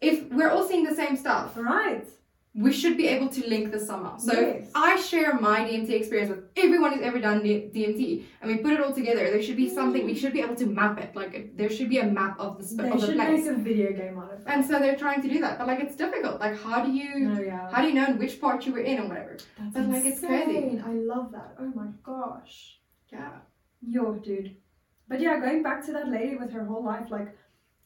[0.01, 2.07] if we're all seeing the same stuff, Right.
[2.55, 4.17] we should be able to link this somehow.
[4.17, 4.71] So Yes.
[4.75, 8.81] I share my DMT experience with everyone who's ever done DMT, and we put it
[8.81, 9.25] all together.
[9.31, 10.05] There should be something.
[10.05, 11.17] We should be able to map it.
[11.17, 13.45] Like there should be a map of the sp- They of the should place.
[13.47, 14.47] make a video game out of it.
[14.47, 16.39] And so they're trying to do that, but like it's difficult.
[16.41, 17.71] Like how do you No, yeah.
[17.73, 19.37] how do you know in which part you were in or whatever?
[19.59, 20.81] That's but, like, it's crazy.
[20.91, 21.51] I love that.
[21.59, 22.79] Oh my gosh.
[23.13, 23.33] Yeah.
[23.87, 24.57] Yo, dude.
[25.09, 27.37] But yeah, going back to that lady with her whole life, like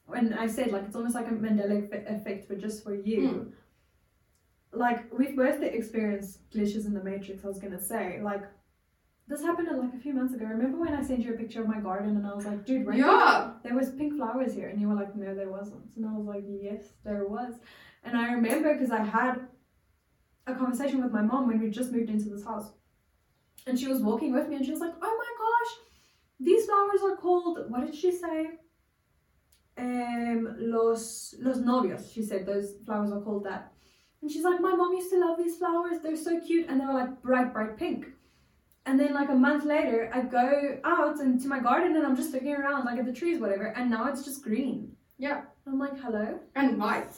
[0.07, 3.28] when I said like it's almost like a Mandela effect, but just for you.
[3.28, 4.78] Hmm.
[4.78, 7.44] Like we've both experienced glitches in the matrix.
[7.44, 8.44] I was gonna say like.
[9.30, 10.46] This happened like a few months ago.
[10.46, 12.86] Remember when I sent you a picture of my garden and I was like, dude,
[12.86, 13.51] right Yeah.
[13.62, 16.24] there was pink flowers here and you were like no there wasn't and i was
[16.26, 17.53] like yes there was
[18.05, 19.46] and i remember because i had
[20.46, 22.70] a conversation with my mom when we just moved into this house
[23.66, 25.72] and she was walking with me and she was like oh my gosh
[26.41, 28.51] these flowers are called what did she say
[29.76, 33.72] um los los novios she said those flowers are called that
[34.22, 36.84] and she's like my mom used to love these flowers they're so cute and they
[36.84, 38.07] were like bright bright pink
[38.86, 42.32] and then like a month later, I go out into my garden and I'm just
[42.32, 44.97] looking around like at the trees, whatever, and now it's just green.
[45.18, 45.43] Yeah.
[45.66, 47.12] I'm like, hello, And white.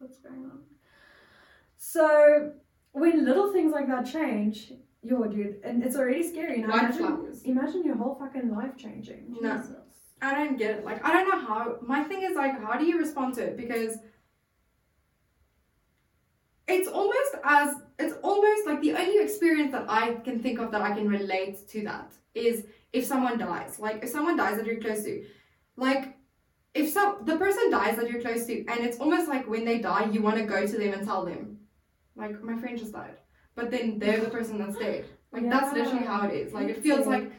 [0.00, 0.58] what's going on?
[1.76, 2.54] So
[2.90, 4.72] when little things like that change,
[5.02, 6.58] yo, dude, and it's already scary.
[6.58, 7.42] Now White imagine, flowers.
[7.42, 9.36] imagine your whole fucking life changing.
[9.40, 9.56] No.
[9.58, 9.76] Jesus.
[10.20, 10.84] I don't get it.
[10.84, 11.76] Like I don't know how.
[11.82, 13.56] My thing is like, how do you respond to it?
[13.56, 13.98] Because
[16.68, 20.80] it's almost as it's almost like the only experience that I can think of that
[20.80, 23.78] I can relate to that is if someone dies.
[23.78, 25.24] Like if someone dies that you're close to,
[25.76, 26.16] like
[26.74, 29.80] if some the person dies that you're close to, and it's almost like when they
[29.80, 31.58] die, you want to go to them and tell them,
[32.14, 33.16] like my friend just died,
[33.54, 35.04] but then they're the person that's dead.
[35.32, 36.52] Like that's literally how it is.
[36.52, 37.32] Like it feels like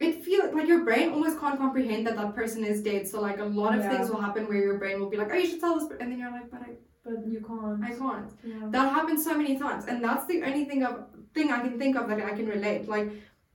[0.00, 3.06] it feels like your brain almost can't comprehend that that person is dead.
[3.06, 3.90] So like a lot of Yeah.
[3.90, 5.96] things will happen where your brain will be like, oh, you should tell this, per-"
[5.96, 6.70] and then you're like, but I,
[7.04, 7.84] But you can't.
[7.84, 8.30] I can't.
[8.42, 8.68] Yeah.
[8.70, 10.92] That happens so many times, and that's the only thing of
[11.34, 12.88] thing I can think of that I can relate.
[12.88, 13.08] Like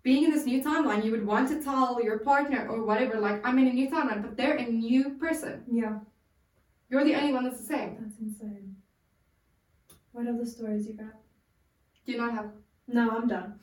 [0.04, 3.38] being in this new timeline, you would want to tell your partner or whatever, like
[3.46, 5.64] I'm in a new timeline, but they're a new person.
[5.82, 5.96] yeah,
[6.90, 7.98] You're the only one that's the same.
[8.00, 8.76] that's insane.
[10.14, 11.16] What other stories you got?
[12.10, 12.50] Do you not have?
[12.88, 13.60] No, I'm done.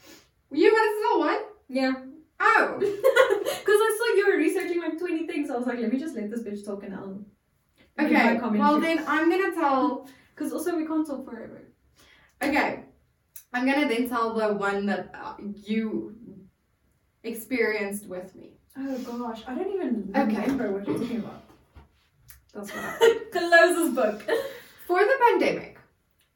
[0.53, 1.43] You wanted to tell one?
[1.69, 1.95] Yeah.
[2.39, 2.79] Oh.
[3.67, 5.51] Because I saw you were researching like 20 things.
[5.51, 7.25] I was like, let me just let this bitch talk and I'll.
[8.01, 8.39] Okay.
[8.57, 10.09] Well then, I'm gonna tell.
[10.37, 11.63] Because also we can't talk forever.
[12.41, 12.85] Okay.
[13.53, 16.15] I'm gonna then tell the one that uh, you
[17.25, 18.51] experienced with me.
[18.79, 20.43] Oh gosh, I don't even Okay.
[20.43, 21.43] remember what you're talking about.
[22.55, 23.21] That's what happened.
[23.33, 24.23] Close this book.
[24.87, 25.76] For the pandemic,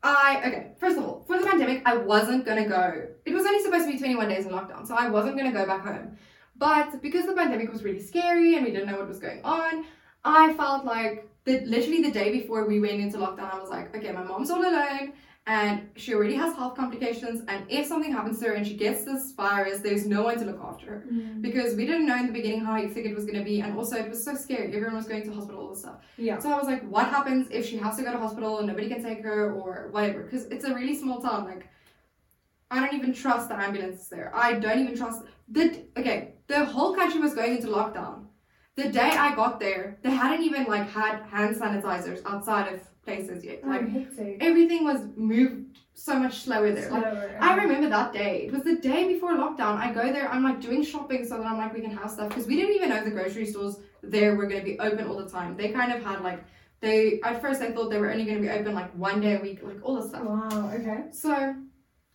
[0.03, 0.72] I okay.
[0.78, 3.09] First of all, for the pandemic, I wasn't gonna go.
[3.24, 5.66] It was only supposed to be 21 days in lockdown, so I wasn't gonna go
[5.66, 6.16] back home.
[6.57, 9.84] But because the pandemic was really scary and we didn't know what was going on,
[10.24, 13.94] I felt like that literally the day before we went into lockdown, I was like,
[13.96, 15.12] okay, my mom's all alone
[15.47, 19.05] and she already has health complications, and if something happens to her and she gets
[19.05, 21.05] this virus, there's no one to look after her.
[21.11, 21.41] Mm.
[21.41, 23.76] Because we didn't know in the beginning how sick it was going to be and
[23.76, 24.66] also it was so scary.
[24.68, 25.97] Everyone was going to hospital and stuff.
[26.18, 26.38] Yeah.
[26.38, 28.88] so i was like what happens if she has to go to hospital and nobody
[28.88, 30.22] can take her or whatever?
[30.24, 31.68] Because it's a really small town like
[32.70, 34.30] i don't even trust the ambulances there.
[34.34, 38.26] I don't even trust the okay the whole country was going into lockdown.
[38.76, 42.80] The day i got there they hadn't even like had hand sanitizers outside of
[43.11, 47.38] places yet like Like everything was moved so much slower there like Slower.
[47.40, 48.46] I remember that day.
[48.46, 49.76] It was the day before lockdown.
[49.76, 52.28] I go there, I'm like doing shopping so that I'm like, we can have stuff.
[52.30, 55.16] Because we didn't even know the grocery stores there were going to be open all
[55.16, 55.56] the time.
[55.56, 56.42] They kind of had like,
[56.80, 59.36] they, at first I thought they were only going to be open like one day
[59.36, 60.22] a week, like all the stuff.
[60.22, 60.70] Wow.
[60.74, 61.04] Okay.
[61.12, 61.54] So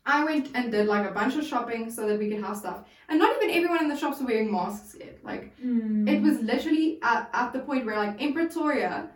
[0.06, 2.86] I went and did like a bunch of shopping so that we could have stuff.
[3.10, 5.20] And not even everyone in the shops were wearing masks yet.
[5.24, 6.08] Like, hmm.
[6.08, 9.10] it was literally at, at the point where like in Pretoria,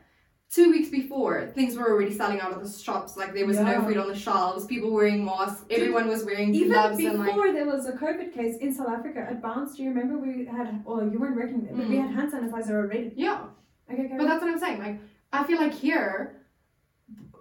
[0.51, 3.15] two weeks before, things were already selling out of the shops.
[3.15, 6.69] Like there was no food on the shelves, people wearing masks, everyone was wearing Even
[6.71, 9.83] gloves before and like there was a COVID case in South Africa at Bounce, do
[9.83, 10.83] you remember we had?
[10.85, 12.07] Well, you weren't working there, but we Mm.
[12.07, 13.13] had hand sanitizer already.
[13.15, 13.41] yeah.
[13.91, 14.07] Okay.
[14.17, 14.79] But that's what I'm saying.
[14.79, 14.99] Like
[15.33, 16.35] I feel like here,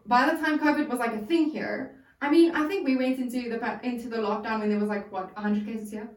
[0.07, 1.95] by the time COVID was like a thing here.
[2.21, 5.11] I mean, I think we went into the into the lockdown when there was like
[5.13, 6.09] what 100 cases here.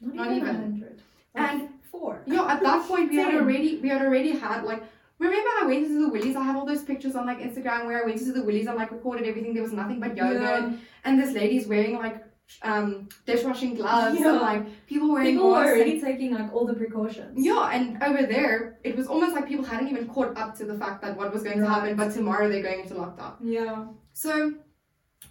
[0.00, 0.48] not, not even even.
[0.48, 1.02] a hundred.
[1.34, 2.22] And four.
[2.26, 4.82] Yeah, at that point we had already we had already had like
[5.30, 6.36] remember I went into the Woolies?
[6.36, 8.76] I have all those pictures on like Instagram where I went into the Woolies and
[8.76, 9.54] like recorded everything.
[9.54, 10.72] There was nothing but yogurt, Yeah.
[11.04, 12.24] and this lady's wearing like
[12.62, 14.30] um dishwashing gloves Yeah.
[14.32, 15.70] and like people wearing People were masks.
[15.74, 17.34] already taking like all the precautions.
[17.48, 20.74] yeah, and over there it was almost like people hadn't even caught up to the
[20.82, 23.34] fact that what was going to happen, but tomorrow they're going into lockdown.
[23.40, 23.86] Yeah.
[24.12, 24.52] So,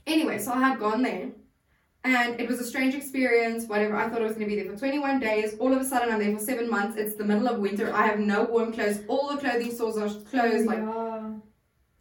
[0.08, 1.30] anyway, so I had gone there,
[2.04, 3.96] And it was a strange experience, whatever.
[3.96, 5.56] I thought I was going to be there for 21 days.
[5.60, 6.98] All of a sudden, I'm there for seven months.
[6.98, 7.94] It's the middle of winter.
[7.94, 9.02] I have no warm clothes.
[9.08, 10.66] All the clothing stores are closed.
[10.66, 11.34] Like, yeah.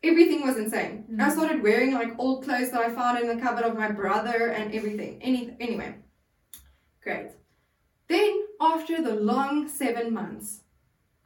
[0.03, 1.05] everything was insane.
[1.13, 1.21] Mm.
[1.21, 4.49] I started wearing like old clothes that I found in the cupboard of my brother
[4.49, 5.19] and everything.
[5.23, 5.97] Any anyway,
[7.03, 7.33] great.
[8.09, 10.63] Then after the long seven months,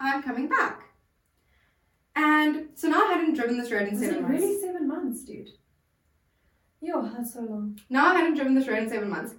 [0.00, 0.82] I'm coming back,
[2.16, 4.42] and so now I hadn't driven this road in Was seven it months.
[4.42, 5.48] really seven months, dude?
[6.84, 7.80] Yo, that's so long.
[7.88, 9.34] Now I hadn't driven this road in seven months.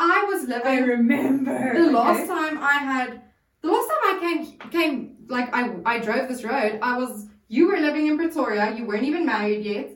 [0.00, 0.66] I was living.
[0.66, 1.72] I remember.
[1.74, 3.22] the last time I had,
[3.62, 6.80] the last time I came came like I I drove this road.
[6.82, 8.74] I was you were living in Pretoria.
[8.74, 9.90] You weren't even married yet.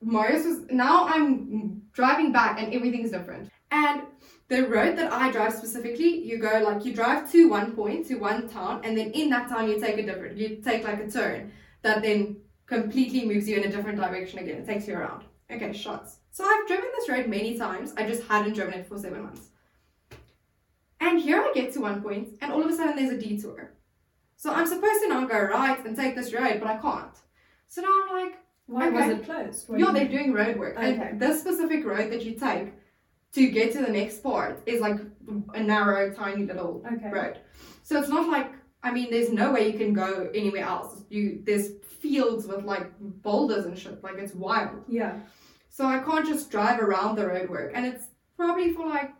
[0.00, 3.50] Marius was now I'm driving back and everything's different.
[3.72, 4.02] And
[4.46, 8.14] the road that I drive specifically, you go like you drive to one point to
[8.14, 11.10] one town, and then in that town you take a different you take like a
[11.10, 11.50] turn
[11.82, 12.36] that then
[12.66, 14.58] completely moves you in a different direction again.
[14.58, 15.24] It takes you around.
[15.50, 16.16] Okay, shots.
[16.32, 17.94] So I've driven this road many times.
[17.96, 19.48] I just hadn't driven it for seven months.
[21.00, 23.72] And here I get to one point, and all of a sudden there's a detour.
[24.36, 27.14] So I'm supposed to now go right and take this road, but I can't.
[27.68, 28.96] So now I'm like, Why Okay.
[28.96, 29.68] was it closed?
[29.68, 30.76] What yeah, they're doing road work.
[30.76, 30.98] Okay.
[31.10, 32.72] And this specific road that you take
[33.32, 34.98] to get to the next part is like
[35.54, 37.10] a narrow, tiny little Okay.
[37.10, 37.38] road.
[37.84, 38.50] So it's not like
[38.86, 41.02] I mean, there's no way you can go anywhere else.
[41.10, 41.70] You there's
[42.00, 44.02] fields with like boulders and shit.
[44.02, 44.84] Like it's wild.
[44.88, 45.18] Yeah.
[45.68, 48.04] So I can't just drive around the roadwork, and it's
[48.36, 49.12] probably for like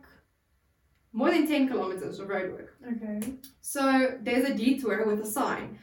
[1.11, 2.69] more than ten kilometers of roadwork.
[2.93, 3.33] Okay.
[3.59, 5.77] So there's a detour with a sign.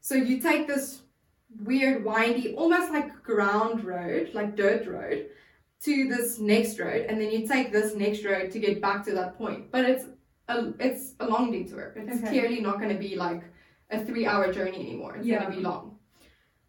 [0.00, 1.02] So you take this
[1.62, 5.26] weird, windy, almost like ground road, like dirt road,
[5.84, 9.12] to this next road, and then you take this next road to get back to
[9.12, 9.70] that point.
[9.70, 10.06] But it's
[10.50, 11.94] a it's a long detour.
[11.96, 12.28] It's Okay.
[12.30, 13.42] clearly not going to be like
[13.90, 15.16] a three-hour journey anymore.
[15.16, 15.38] It's Yeah.
[15.40, 15.96] going to be long.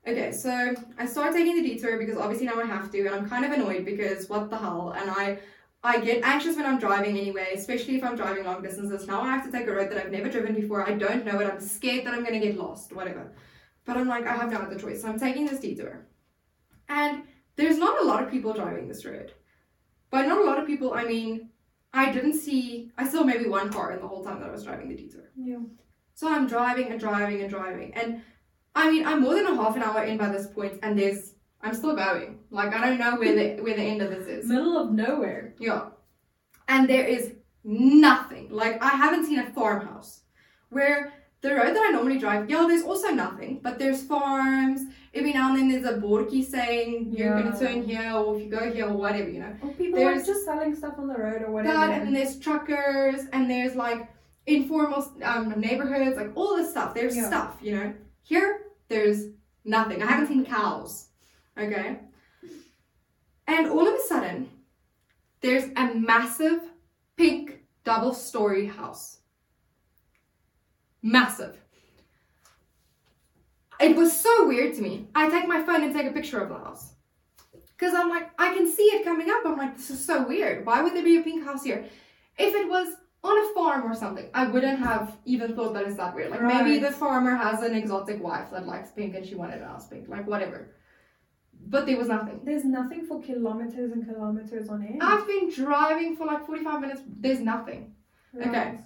[0.08, 3.30] Okay, so I start taking the detour because obviously now I have to, and I'm
[3.30, 4.94] kind of annoyed because what the hell?
[4.98, 5.40] And I
[5.84, 9.08] I get anxious when I'm driving anyway, especially if I'm driving long distances.
[9.08, 10.88] Now I have to take a road that I've never driven before.
[10.88, 11.48] I don't know it.
[11.52, 13.32] I'm scared that I'm going to get lost, whatever.
[13.86, 15.02] But I'm like, I have no other choice.
[15.02, 16.06] So I'm taking this detour.
[16.88, 17.24] And
[17.56, 19.34] there's not a lot of people driving this road.
[20.12, 21.50] By not a lot of people, I mean,
[21.94, 24.64] I didn't see, I saw maybe one car in the whole time that I was
[24.64, 25.32] driving the detour.
[25.36, 25.58] Yeah.
[26.14, 27.94] So I'm driving and driving and driving.
[27.94, 28.22] And
[28.76, 31.34] I mean, I'm more than a half an hour in by this point, and there's,
[31.62, 32.40] I'm still going.
[32.50, 34.48] Like, I don't know where the, where the end of this is.
[34.48, 35.56] Middle of nowhere.
[35.60, 35.90] Yeah.
[36.68, 37.34] And there is
[37.64, 38.50] nothing.
[38.50, 40.22] Like, I haven't seen a farmhouse
[40.70, 44.82] where the road that I normally drive, yeah, there's also nothing, but there's farms.
[45.14, 47.42] Every now and then there's a borky saying you're Yeah.
[47.42, 49.54] gonna turn here or if you go here or whatever, you know.
[49.64, 51.74] Or people There's- like just selling stuff on the road or whatever.
[51.74, 54.08] That and there's truckers and there's like
[54.46, 56.94] informal um, neighborhoods, like all this stuff.
[56.94, 57.28] There's Yeah.
[57.28, 57.94] stuff, you know.
[58.22, 59.26] Here, there's
[59.66, 60.02] nothing.
[60.02, 61.10] I haven't seen cows.
[61.58, 62.00] Okay.
[63.48, 64.50] And all of a sudden,
[65.42, 66.62] there's a massive
[67.18, 69.21] pink double story house.
[71.04, 71.58] Massive.
[73.80, 75.08] It was so weird to me.
[75.16, 76.94] I take my phone and take a picture of the house.
[77.78, 79.42] Because I'm like, I can see it coming up.
[79.44, 80.66] I'm like, this is so weird.
[80.66, 81.86] Why would there be a pink house here?
[82.38, 82.94] If it was
[83.24, 86.30] on a farm or something, I wouldn't have even thought that it's that weird.
[86.30, 86.82] Like maybe Right.
[86.82, 90.08] the farmer has an exotic wife that likes pink and she wanted a house pink.
[90.08, 90.76] Like whatever.
[91.68, 92.42] But there was nothing.
[92.44, 95.00] There's nothing for kilometers and kilometers on end.
[95.02, 97.02] I've been driving for like 45 minutes.
[97.08, 97.96] There's nothing.
[98.40, 98.80] okay.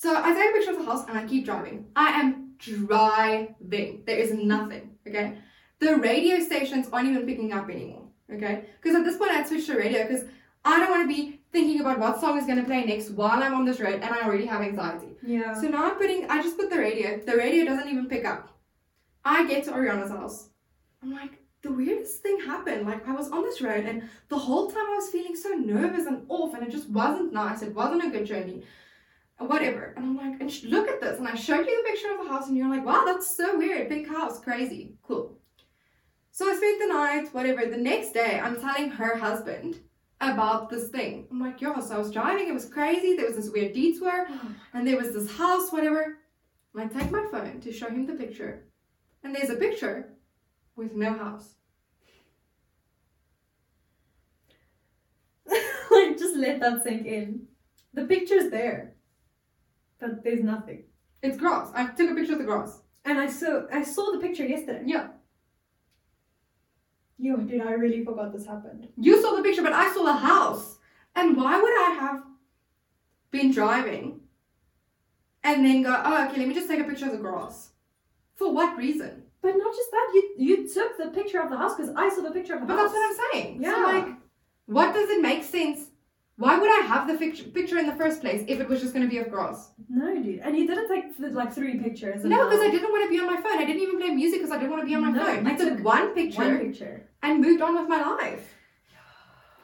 [0.00, 1.84] So I take a picture of the house and I keep driving.
[1.94, 4.02] I am driving.
[4.06, 4.92] There is nothing.
[5.06, 5.36] Okay.
[5.78, 8.04] The radio stations aren't even picking up anymore.
[8.32, 8.64] Okay.
[8.80, 10.24] Because at this point I switched to radio because
[10.64, 13.42] I don't want to be thinking about what song is going to play next while
[13.42, 15.16] I'm on this road and I already have anxiety.
[15.22, 15.52] Yeah.
[15.60, 17.18] So now I'm putting, I just put the radio.
[17.18, 18.48] The radio doesn't even pick up.
[19.22, 20.48] I get to Ariana's house.
[21.02, 22.86] I'm like, the weirdest thing happened.
[22.86, 26.06] Like, I was on this road, and the whole time I was feeling so nervous
[26.06, 27.60] and off, and it just wasn't nice.
[27.60, 28.62] It wasn't a good journey.
[29.40, 29.94] Whatever.
[29.96, 31.18] And I'm like, and sh- look at this.
[31.18, 33.56] And I showed you the picture of the house, and you're like, wow, that's so
[33.56, 33.88] weird.
[33.88, 34.96] Big house, crazy.
[35.02, 35.38] Cool.
[36.30, 37.66] So I spent the night, whatever.
[37.66, 39.80] The next day, I'm telling her husband
[40.20, 41.26] about this thing.
[41.30, 43.16] I'm like, yo, so I was driving, it was crazy.
[43.16, 44.28] There was this weird detour
[44.74, 46.18] and there was this house, whatever.
[46.74, 48.66] And I take my phone to show him the picture,
[49.24, 50.12] and there's a picture
[50.76, 51.54] with no house.
[55.50, 57.46] like just let that sink in.
[57.92, 58.94] The picture's there,
[60.00, 60.84] but there's nothing.
[61.22, 61.70] It's grass.
[61.74, 62.80] I took a picture of the grass.
[63.04, 64.82] And I saw I saw the picture yesterday.
[64.86, 65.08] Yeah.
[67.18, 68.88] Yo, dude, I really forgot this happened.
[68.96, 70.78] You saw the picture, but I saw the house.
[71.14, 72.22] And why would I have
[73.30, 74.20] been driving
[75.44, 77.70] and then go, oh, okay, let me just take a picture of the grass?
[78.36, 79.24] For what reason?
[79.42, 82.22] But not just that, you you took the picture of the house because I saw
[82.22, 82.92] the picture of the But house.
[82.92, 83.64] that's what I'm saying.
[83.64, 83.84] So, Yeah.
[83.84, 84.08] like,
[84.66, 85.89] What does it make sense?
[86.42, 88.92] Why would I have the fict- picture in the first place if it was just
[88.94, 89.72] going to be of grass?
[89.90, 90.40] No, dude.
[90.40, 92.24] And you didn't take th- like three pictures.
[92.24, 93.58] No, because I didn't want to be on my phone.
[93.62, 95.44] I didn't even play music because I didn't want to be on my No, phone.
[95.44, 96.94] you I took took one picture one picture.
[97.22, 98.54] and moved on with my life.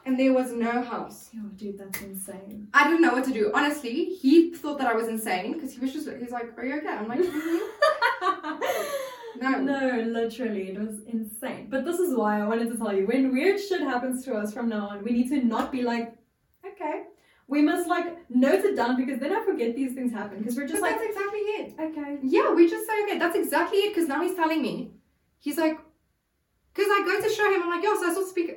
[0.05, 1.31] And there was no house.
[1.35, 2.67] Oh, dude, that's insane.
[2.73, 3.51] I didn't know what to do.
[3.53, 6.75] Honestly, he thought that I was insane because he was just he's like, "Are you
[6.77, 7.59] okay?" I'm like, "Mhm."
[9.39, 9.51] No.
[9.61, 11.67] No, literally, it was insane.
[11.69, 14.51] But this is why I wanted to tell you when weird shit happens to us
[14.53, 16.16] from now on, we need to not be like,
[16.79, 17.03] okay.
[17.49, 20.63] We must like note it down because then I forget these things happen because we're
[20.63, 21.75] But just like, that's exactly it.
[21.79, 22.17] okay.
[22.21, 23.93] Yeah, we just say, okay, that's exactly it.
[23.95, 24.91] Because now he's telling me,
[25.39, 25.77] he's like,
[26.73, 28.55] because I go to show him, I'm like, yo, so I saw speaker.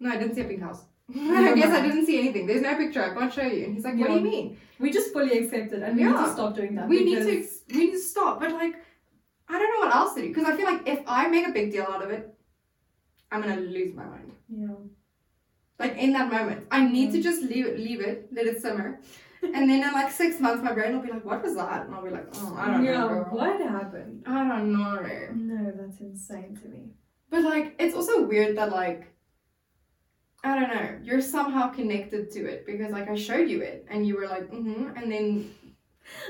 [0.00, 0.82] No, I didn't see a pink house.
[1.14, 2.46] I guess I didn't see anything.
[2.46, 3.04] There's no picture.
[3.04, 3.66] I can't show you.
[3.66, 4.56] And he's like, what do you mean?
[4.80, 6.88] We just fully accept it and we need to stop doing that.
[6.88, 8.40] we need because- to we need to stop.
[8.40, 8.74] But like,
[9.48, 11.52] I don't know what else to do because I feel like if I make a
[11.52, 12.32] big deal out of it,
[13.30, 14.32] I'm gonna lose my mind.
[14.48, 14.68] Yeah.
[15.82, 19.00] Like in that moment, I need to just leave it, leave it, let it simmer,
[19.42, 21.94] and then in like six months, my brain will be like, "What was that?" And
[21.94, 23.24] I'll be like, "Oh, I don't yeah, know." girl.
[23.30, 24.22] what happened?
[24.24, 25.00] I don't know.
[25.34, 26.82] No, that's insane to me.
[27.30, 29.12] But like, it's also weird that like,
[30.44, 34.06] I don't know, you're somehow connected to it because like I showed you it and
[34.06, 35.52] you were like, mm-hmm, and then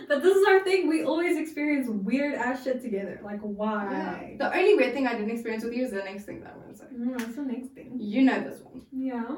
[0.09, 0.89] But this is our thing.
[0.89, 3.21] We always experience weird ass shit together.
[3.23, 3.49] Like, yeah.
[3.49, 4.37] why?
[4.39, 6.61] the only weird thing I didn't experience with you is the next thing that I'm
[6.61, 6.85] gonna say.
[6.95, 7.97] Mm, that's the next thing.
[7.99, 8.83] You know this one.
[8.93, 9.37] Yeah.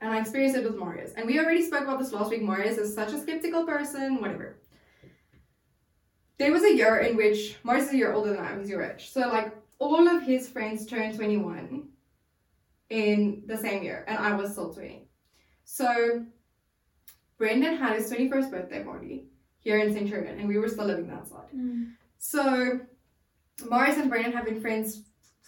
[0.00, 1.12] And I experienced it with Marius.
[1.14, 2.42] And we already spoke about this last week.
[2.42, 4.58] Marius is such a skeptical person, whatever.
[6.38, 8.70] There was a year in which Marius is a year older than I am, he's
[8.70, 9.10] your age.
[9.10, 11.88] So like all of his friends turned 21
[12.90, 15.08] in the same year, and I was still 20.
[15.64, 16.24] So
[17.38, 19.26] Brendan had his 21st birthday party
[19.60, 21.48] here in Centurion, and we were still living outside.
[21.56, 21.92] Mm.
[22.18, 22.80] So
[23.68, 25.02] Marius and Brendan have been friends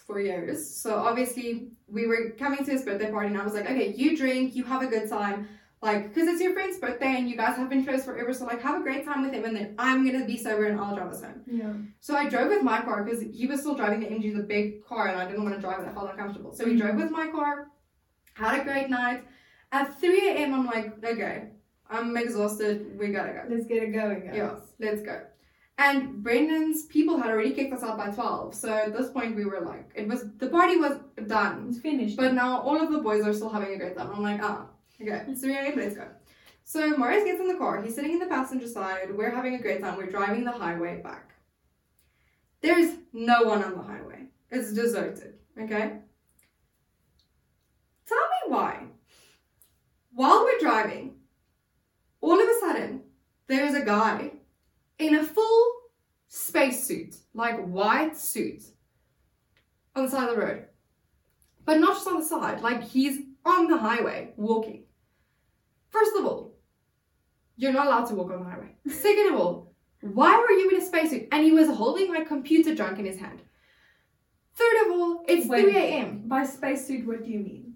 [0.07, 0.75] for years.
[0.75, 4.17] So obviously we were coming to his birthday party and I was like, okay, you
[4.17, 5.49] drink, you have a good time.
[5.83, 8.35] Like, because it's your friend's birthday and you guys have been close forever.
[8.35, 10.81] So like have a great time with him and then I'm gonna be sober and
[10.81, 11.43] I'll drive us home.
[11.47, 11.73] Yeah.
[12.01, 14.85] So I drove with my car because he was still driving the MG, the big
[14.85, 15.89] car, and I didn't want to drive it.
[15.89, 16.53] I felt uncomfortable.
[16.53, 16.81] So we mm.
[16.81, 17.69] drove with my car,
[18.35, 19.25] had a great night.
[19.73, 21.51] At 3 a.m., I'm like, okay,
[21.91, 22.99] I'm exhausted.
[22.99, 23.43] We gotta go.
[23.49, 24.37] Let's get it going, guys.
[24.37, 25.23] Yeah, let's go.
[25.79, 28.55] And Brendan's people had already kicked us out by 12.
[28.55, 31.67] So at this point, we were like, it was, the party was done.
[31.71, 32.19] It's finished.
[32.19, 34.11] But now all of the boys are still having a great time.
[34.15, 34.67] I'm like, ah,
[35.01, 36.07] okay, 3 a.m., let's go.
[36.65, 37.83] So Marius gets in the car.
[37.83, 39.17] He's sitting in the passenger side.
[39.17, 39.97] We're having a great time.
[39.97, 41.33] We're driving the highway back.
[42.61, 44.27] There's no one on the highway.
[44.51, 46.01] It's deserted, okay?
[48.07, 48.83] Tell me why.
[50.13, 51.15] While we're driving,
[52.21, 53.03] all of a sudden,
[53.47, 54.33] there is a guy
[54.99, 55.73] in a full
[56.29, 58.63] spacesuit, like white suit,
[59.97, 60.65] on the side of the road.
[61.65, 64.85] But not just on the side, like he's on the highway walking.
[65.89, 66.55] First of all,
[67.57, 68.77] you're not allowed to walk on the highway.
[68.89, 71.29] Second of all, why were you in a spacesuit?
[71.33, 73.43] And he was holding like computer junk in his hand.
[74.55, 75.65] Third of all, it's Wait.
[75.65, 76.23] 3 a.m.
[76.27, 77.75] By spacesuit, what do you mean?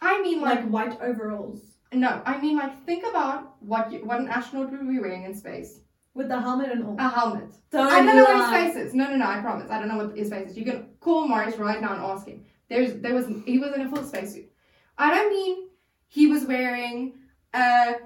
[0.00, 4.18] I mean, like, Like white overalls no, I mean, like, think about what you, what
[4.20, 5.80] an astronaut would be wearing in space.
[6.14, 6.96] with the helmet and all.
[6.98, 7.50] A helmet.
[7.70, 8.94] Don't I don't know what his face is.
[8.94, 9.26] No, no, no.
[9.26, 9.68] I promise.
[9.70, 10.56] I don't know what his face is.
[10.56, 12.44] You can call Marius right now and ask him.
[12.68, 14.48] There's, there was, he was in a full spacesuit.
[14.96, 15.68] I don't mean
[16.06, 17.14] he was wearing
[17.52, 17.96] a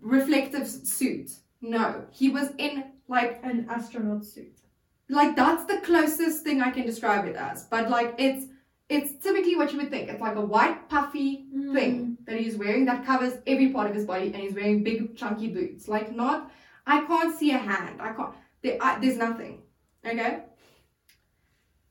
[0.00, 1.30] reflective suit.
[1.60, 4.56] No, he was in like, An astronaut suit.
[5.08, 7.64] like that's the closest thing I can describe it as.
[7.64, 8.46] But like, it's,
[8.88, 10.08] it's typically what you would think.
[10.08, 11.74] It's like a white puffy Mm.
[11.74, 15.16] thing that he's wearing that covers every part of his body, and he's wearing big
[15.16, 15.88] chunky boots.
[15.88, 16.50] Like not,
[16.86, 18.00] I can't see a hand.
[18.00, 18.34] I can't.
[18.62, 19.62] There, I, there's nothing.
[20.04, 20.42] Okay.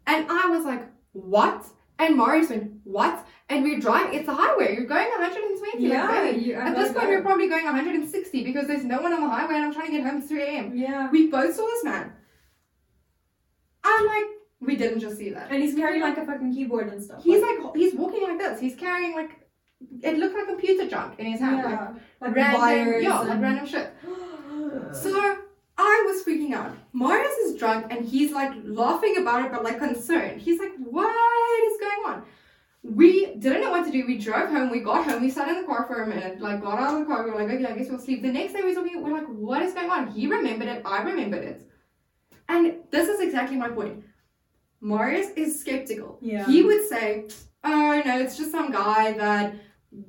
[0.07, 1.65] And I was like, what?
[1.99, 3.27] And Marius went, what?
[3.49, 4.17] And we're driving.
[4.17, 4.73] It's a highway.
[4.75, 5.61] You're going 120.
[5.61, 6.45] like, Yeah, really?
[6.45, 9.55] you, At this point, we're probably going 160 because there's no one on the highway,
[9.55, 10.77] and I'm trying to get home at 3 a.m.
[10.77, 11.09] Yeah.
[11.11, 12.13] We both saw this man.
[13.83, 14.25] I'm like,
[14.61, 15.51] we didn't just see that.
[15.51, 17.23] And he's carrying like a fucking keyboard and stuff.
[17.23, 18.59] He's like, he's walking like this.
[18.59, 19.38] He's carrying like,
[20.01, 21.63] it looked like computer junk in his hand.
[21.63, 23.03] Like, yeah, like, random, wires.
[23.03, 23.93] yeah, like random shit.
[24.93, 25.37] So
[25.77, 26.75] I was freaking out.
[26.93, 30.41] Marius is drunk and he's like laughing about it, but like concerned.
[30.41, 31.09] He's like, "What
[31.71, 32.23] is going on?"
[32.83, 34.05] We didn't know what to do.
[34.05, 34.69] We drove home.
[34.69, 35.21] We got home.
[35.21, 36.39] We sat in the car for a minute.
[36.41, 37.23] Like got out of the car.
[37.23, 39.01] We were like, "Okay, I guess we'll sleep." The next day we talking.
[39.01, 40.81] We're like, "What is going on?" He remembered it.
[40.85, 41.69] I remembered it.
[42.49, 44.03] And this is exactly my point.
[44.81, 46.19] Marius is skeptical.
[46.21, 46.45] Yeah.
[46.45, 47.27] He would say,
[47.63, 49.53] "Oh no, it's just some guy that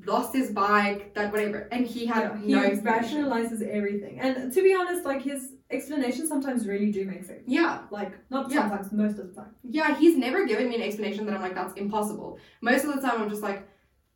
[0.04, 4.20] lost his bike, that whatever, and he had Yeah, he no rationalizes everything.
[4.20, 7.42] And to be honest, like his explanations sometimes really do make sense.
[7.46, 8.68] Yeah, Like not Yeah.
[8.68, 9.54] sometimes, most of the time.
[9.62, 12.38] yeah, he's never given me an explanation that I'm like, that's impossible.
[12.60, 13.66] Most of the time, I'm just like,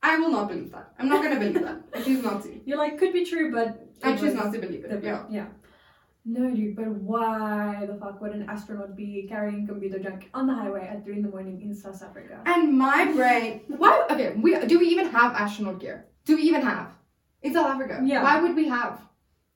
[0.02, 0.92] I will not believe that.
[0.98, 1.78] I'm not gonna believe that.
[1.94, 2.60] I choose not to.
[2.66, 5.02] You're like could be true, but I choose not to believe it.
[5.02, 5.24] Yeah.
[5.30, 5.46] yeah.
[6.26, 10.54] No, dude, but why the fuck would an astronaut be carrying computer junk on the
[10.54, 12.40] highway at three in the morning in South Africa?
[12.46, 14.06] And my brain, why?
[14.10, 16.06] Okay, we do we even have astronaut gear?
[16.24, 16.92] Do we even have
[17.42, 18.00] in South Africa?
[18.02, 18.22] Yeah.
[18.22, 19.02] Why would we have?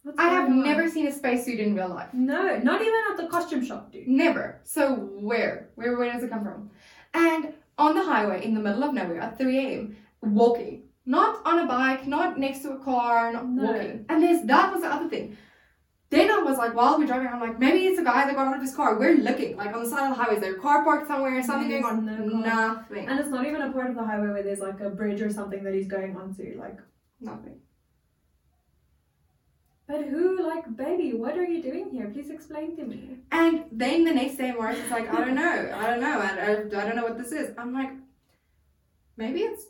[0.02, 0.62] What's I have on?
[0.62, 2.12] never seen a spacesuit in real life.
[2.12, 4.06] No, not even at the costume shop, dude.
[4.06, 4.60] Never.
[4.64, 5.70] So where?
[5.74, 6.70] Where where does it come from?
[7.14, 9.96] And on the highway in the middle of nowhere at 3 a.m.
[10.20, 10.82] walking.
[11.06, 13.62] Not on a bike, not next to a car, not No.
[13.72, 14.04] walking.
[14.10, 15.36] And there's that was the other thing.
[16.10, 18.48] Then I was like, while we're driving, I'm like, maybe it's a guy that got
[18.48, 18.98] out of his car.
[18.98, 20.36] We're looking, like on the side of the highway.
[20.36, 21.36] Is there a car parked somewhere?
[21.38, 22.06] Or something going on?
[22.06, 22.24] No.
[22.24, 23.06] Nothing.
[23.08, 25.30] And it's not even a part of the highway where there's like a bridge or
[25.30, 26.56] something that he's going onto.
[26.58, 26.78] Like,
[27.20, 27.60] Nothing.
[29.86, 32.08] but who, like, baby, what are you doing here?
[32.08, 33.18] Please explain to me.
[33.32, 36.28] And then the next day, Marius is like, I don't know, I don't know, I,
[36.28, 37.54] I, I don't know what this is.
[37.58, 37.90] I'm like,
[39.16, 39.64] maybe it's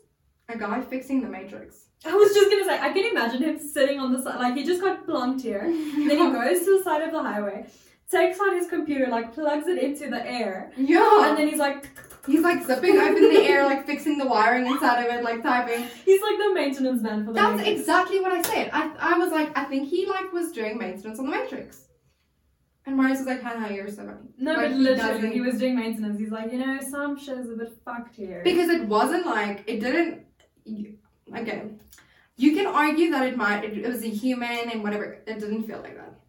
[0.47, 1.85] a guy fixing the Matrix.
[2.05, 4.63] I was just gonna say, I can imagine him sitting on the side, like he
[4.63, 5.63] just got plunked here.
[5.63, 7.65] Then he goes to the side of the highway,
[8.09, 11.29] takes out his computer, like plugs it into the air, Yeah.
[11.29, 11.87] and then he's like,
[12.27, 15.85] He's like zipping open the air, like fixing the wiring inside of it, like typing.
[16.05, 17.79] he's like the maintenance man for the That's Matrix.
[17.79, 18.69] exactly what I said.
[18.71, 21.85] I, I was like, I think he like was doing maintenance on the Matrix.
[22.85, 24.29] And Marius was like, haha, you're so funny.
[24.37, 26.19] No, Like, but he literally, doesn't- he was doing maintenance.
[26.19, 28.41] He's like, you know, some shit's a bit fucked here.
[28.43, 30.25] Because it wasn't like, it didn't,
[31.33, 31.79] again,
[32.37, 35.21] you can argue that it might, it, it was a human and whatever.
[35.27, 36.19] It didn't feel like that.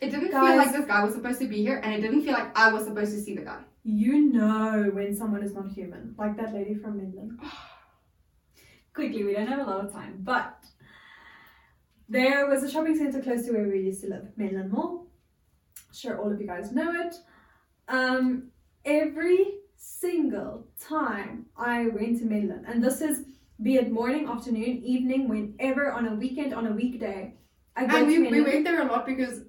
[0.00, 2.32] It didn't feel like this guy was supposed to be here, and it didn't feel
[2.32, 3.60] like I was supposed to see the guy.
[3.84, 7.38] You know when someone is not human, like that lady from Midland.
[8.94, 10.64] Quickly, we don't have a lot of time, but
[12.08, 15.06] there was a shopping center close to where we used to live, Midland Mall.
[15.92, 17.14] Sure, all of you guys know it.
[17.88, 18.50] Um,
[18.84, 23.24] every single time I went to Midland, and this is
[23.60, 27.34] be it morning, afternoon, evening, whenever on a weekend, on a weekday,
[27.76, 29.42] I And we, we went there a lot because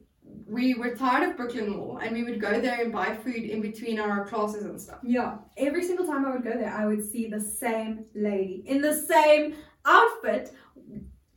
[0.48, 3.62] we were tired of Brooklyn Mall, and we would go there and buy food in
[3.62, 5.00] between our classes and stuff.
[5.04, 8.82] Yeah, every single time I would go there, I would see the same lady in
[8.82, 9.56] the same
[9.86, 10.54] outfit,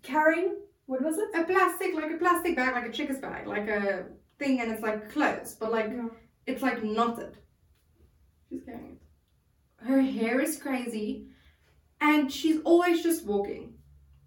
[0.03, 0.57] carrying
[0.87, 1.29] what was it?
[1.35, 4.07] A plastic, like a plastic bag, like a chicken's bag, like a
[4.39, 6.09] thing, and it's like clothes, but like Yeah.
[6.47, 7.39] it's like knotted.
[8.49, 9.87] She's carrying it.
[9.87, 11.29] Her hair is crazy,
[12.03, 13.69] and she's always just walking.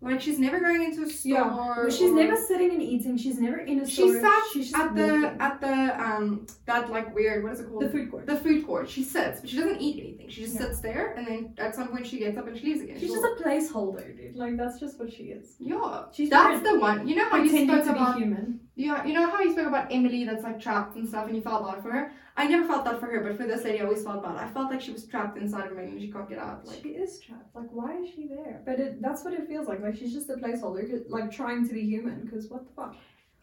[0.01, 1.32] Like she's never going into a store.
[1.32, 3.17] Yeah, Well, she's or- never sitting and eating.
[3.17, 4.21] She's never in a She store.
[4.21, 5.41] sat she's at the walking.
[5.47, 8.28] at the um that like weird what is it called the food court.
[8.28, 8.88] the food court.
[8.88, 10.30] She sits, but she doesn't eat anything.
[10.30, 10.61] She just Yeah.
[10.67, 12.99] sits there, and then at some point she gets up and she leaves again.
[12.99, 14.36] She's just a placeholder, dude.
[14.36, 15.55] Like that's just what she is.
[15.59, 16.03] yeah.
[16.13, 17.07] She's That's the one.
[17.07, 18.59] You know how you spoke about human.
[18.76, 19.03] yeah.
[19.07, 21.65] You know how you spoke about Emily that's like trapped and stuff, and you felt
[21.65, 22.11] bad for her.
[22.38, 24.36] I never felt that for her, but for this lady, I always felt bad.
[24.36, 26.65] I felt like she was trapped inside of me and she can't get out.
[26.65, 27.55] Like she is trapped.
[27.55, 28.61] Like why is she there?
[28.65, 29.81] But it, that's what it feels like.
[29.81, 32.21] Like she's just a placeholder, like trying to be human.
[32.25, 32.95] Because what the fuck?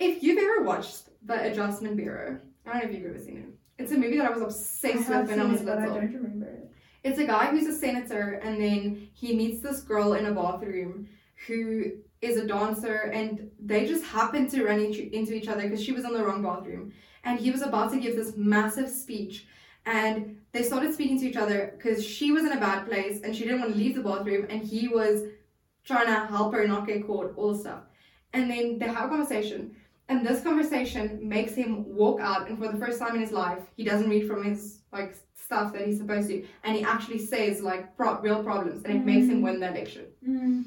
[0.02, 3.82] if you've ever watched The Adjustment Bureau, I don't know if you've ever seen it.
[3.82, 5.86] It's a movie that I was obsessed have with when I was it, but I
[5.86, 6.70] don't remember it.
[7.04, 11.08] It's a guy who's a senator, and then he meets this girl in a bathroom
[11.46, 15.82] who is a dancer, and they just happen to run into into each other because
[15.82, 16.92] she was in the wrong bathroom.
[17.24, 19.46] And he was about to give this massive speech,
[19.86, 23.34] and they started speaking to each other because she was in a bad place and
[23.34, 25.22] she didn't want to leave the bathroom, and he was
[25.84, 27.80] trying to help her not get caught, all stuff.
[28.32, 29.76] And then they have a conversation,
[30.08, 33.60] and this conversation makes him walk out, and for the first time in his life,
[33.76, 37.60] he doesn't read from his like stuff that he's supposed to, and he actually says
[37.60, 39.44] like pro- real problems, and it makes him mm.
[39.44, 40.06] win the election.
[40.26, 40.64] Mm.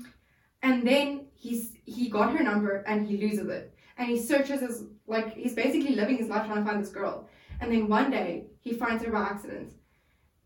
[0.64, 4.84] And then he's he got her number, and he loses it, and he searches his
[5.08, 7.28] like he's basically living his life trying to find this girl,
[7.62, 9.74] and then one day he finds her by accident,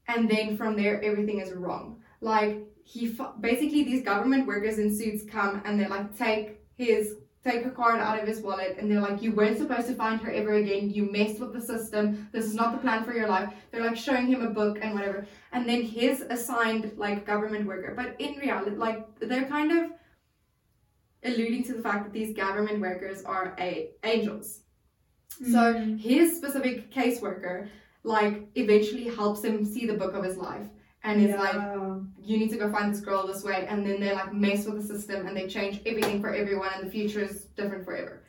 [0.07, 2.01] and then from there everything is wrong.
[2.21, 7.63] Like he basically these government workers in suits come and they like take his take
[7.63, 8.77] her card out of his wallet.
[8.79, 10.89] And they're like you weren't supposed to find her ever again.
[10.89, 12.27] You messed with the system.
[12.31, 13.53] This is not the plan for your life.
[13.71, 15.27] They're like showing him a book and whatever.
[15.51, 17.93] And then his assigned like government worker.
[17.95, 19.91] But in reality like they're kind of
[21.23, 24.61] alluding to the fact that these government workers are a angels.
[25.37, 25.51] Hmm.
[25.51, 27.69] So his specific caseworker
[28.03, 30.67] like eventually helps him see the book of his life
[31.03, 31.55] and is like
[32.21, 34.81] you need to go find this girl this way and then they like mess with
[34.81, 38.23] the system and they change everything for everyone and the future is different forever.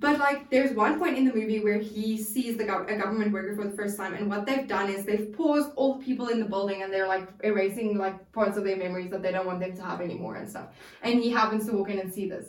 [0.00, 3.32] But like, there's one point in the movie where he sees the gov- a government
[3.32, 6.28] worker for the first time, and what they've done is they've paused all the people
[6.28, 9.46] in the building, and they're like erasing like parts of their memories that they don't
[9.46, 10.68] want them to have anymore and stuff.
[11.02, 12.46] And he happens to walk in and see this,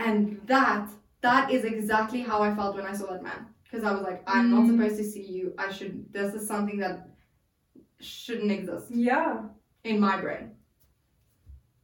[0.00, 0.88] and that
[1.20, 4.24] that is exactly how I felt when I saw that man, because I was like,
[4.26, 4.70] I'm not Mm.
[4.72, 5.54] supposed to see you.
[5.56, 6.12] I should.
[6.12, 7.10] This is something that
[8.00, 9.42] shouldn't exist Yeah.
[9.84, 10.50] in my brain.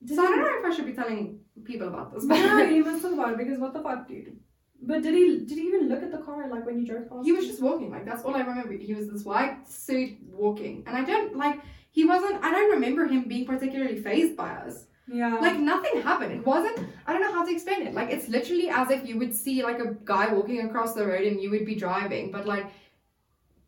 [0.04, 2.24] Did so I don't know if I should be telling people about this.
[2.24, 4.40] No, you must it because what the fuck, dude.
[4.80, 7.24] But did he did he even look at the car like when you drove past?
[7.24, 8.72] He was just walking, like that's all I remember.
[8.74, 11.60] He was this white suit walking, and I don't like.
[11.90, 12.42] He wasn't.
[12.44, 14.86] I don't remember him being particularly fazed by us.
[15.08, 15.36] yeah.
[15.40, 16.32] Like nothing happened.
[16.32, 16.78] It wasn't.
[17.06, 17.94] I don't know how to explain it.
[17.94, 21.26] Like it's literally as if you would see like a guy walking across the road
[21.26, 22.66] and you would be driving, but like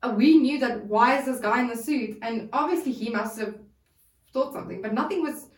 [0.03, 2.19] uh, we knew that why is this guy in the suit?
[2.23, 3.57] And obviously he must have
[4.33, 5.49] thought something, but nothing was.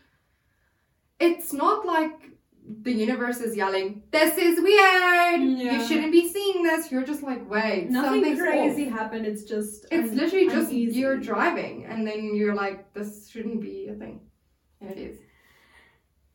[1.19, 2.31] It's not like
[2.81, 5.41] the universe is yelling, "This is weird.
[5.41, 5.77] Yeah.
[5.79, 9.25] You shouldn't be seeing this." You're just like, "Wait, nothing something's off." crazy happened.
[9.25, 10.99] It's just It's un- literally just uneasy.
[10.99, 14.21] you're driving, and then you're like, "This shouldn't be a thing,"
[14.81, 15.19] and it is.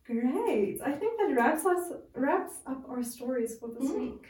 [0.07, 0.81] Great.
[0.85, 4.01] I think that wraps us wraps up our stories for this Mhm.
[4.01, 4.27] week.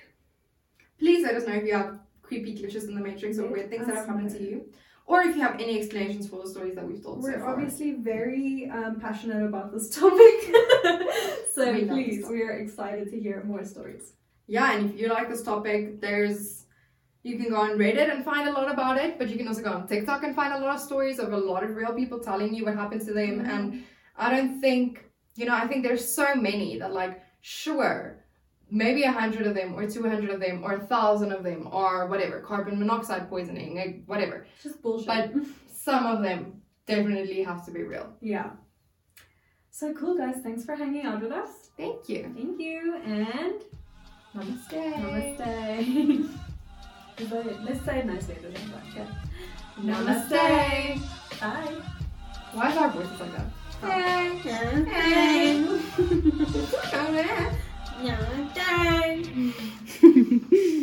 [0.98, 3.86] Please let us know if you have creepy glitches in the matrix or weird things
[3.86, 4.72] that have happened to you,
[5.08, 7.54] or if you have any explanations for the stories that we've told We're so far.
[7.54, 10.36] obviously very um, passionate about this topic,
[11.54, 14.12] so We please, we are excited to hear more stories.
[14.46, 16.64] Yeah, and if you like this topic, there's
[17.24, 19.62] you can go on Reddit and find a lot about it, but you can also
[19.62, 22.18] go on TikTok and find a lot of stories of a lot of real people
[22.20, 23.40] telling you what happened to them.
[23.40, 23.48] Mhm.
[23.54, 23.84] And
[24.16, 25.04] I don't think,
[25.34, 28.24] you know, I think there's so many that like, sure,
[28.70, 31.68] maybe a hundred of them or two hundred of them or a thousand of them
[31.72, 34.46] or whatever, carbon monoxide poisoning, like whatever.
[34.62, 35.06] Just bullshit.
[35.06, 35.32] But
[35.72, 38.12] some of them definitely have to be real.
[38.20, 38.50] yeah.
[39.70, 40.36] So cool, guys.
[40.42, 41.70] Thanks for hanging out with us.
[41.76, 42.32] Thank you.
[42.34, 43.62] Thank you, and
[44.34, 45.38] Namaste.
[45.38, 46.28] namaste.
[47.64, 48.82] Let's say it nicely at the same time.
[48.90, 49.06] Okay.
[49.80, 51.40] Namaste.
[51.40, 51.74] Bye.
[52.54, 53.46] Why is our voices like that?
[53.82, 54.38] Hey.
[54.90, 55.64] Hey.
[56.94, 57.52] Oh,
[58.00, 58.16] your
[58.54, 59.54] turn.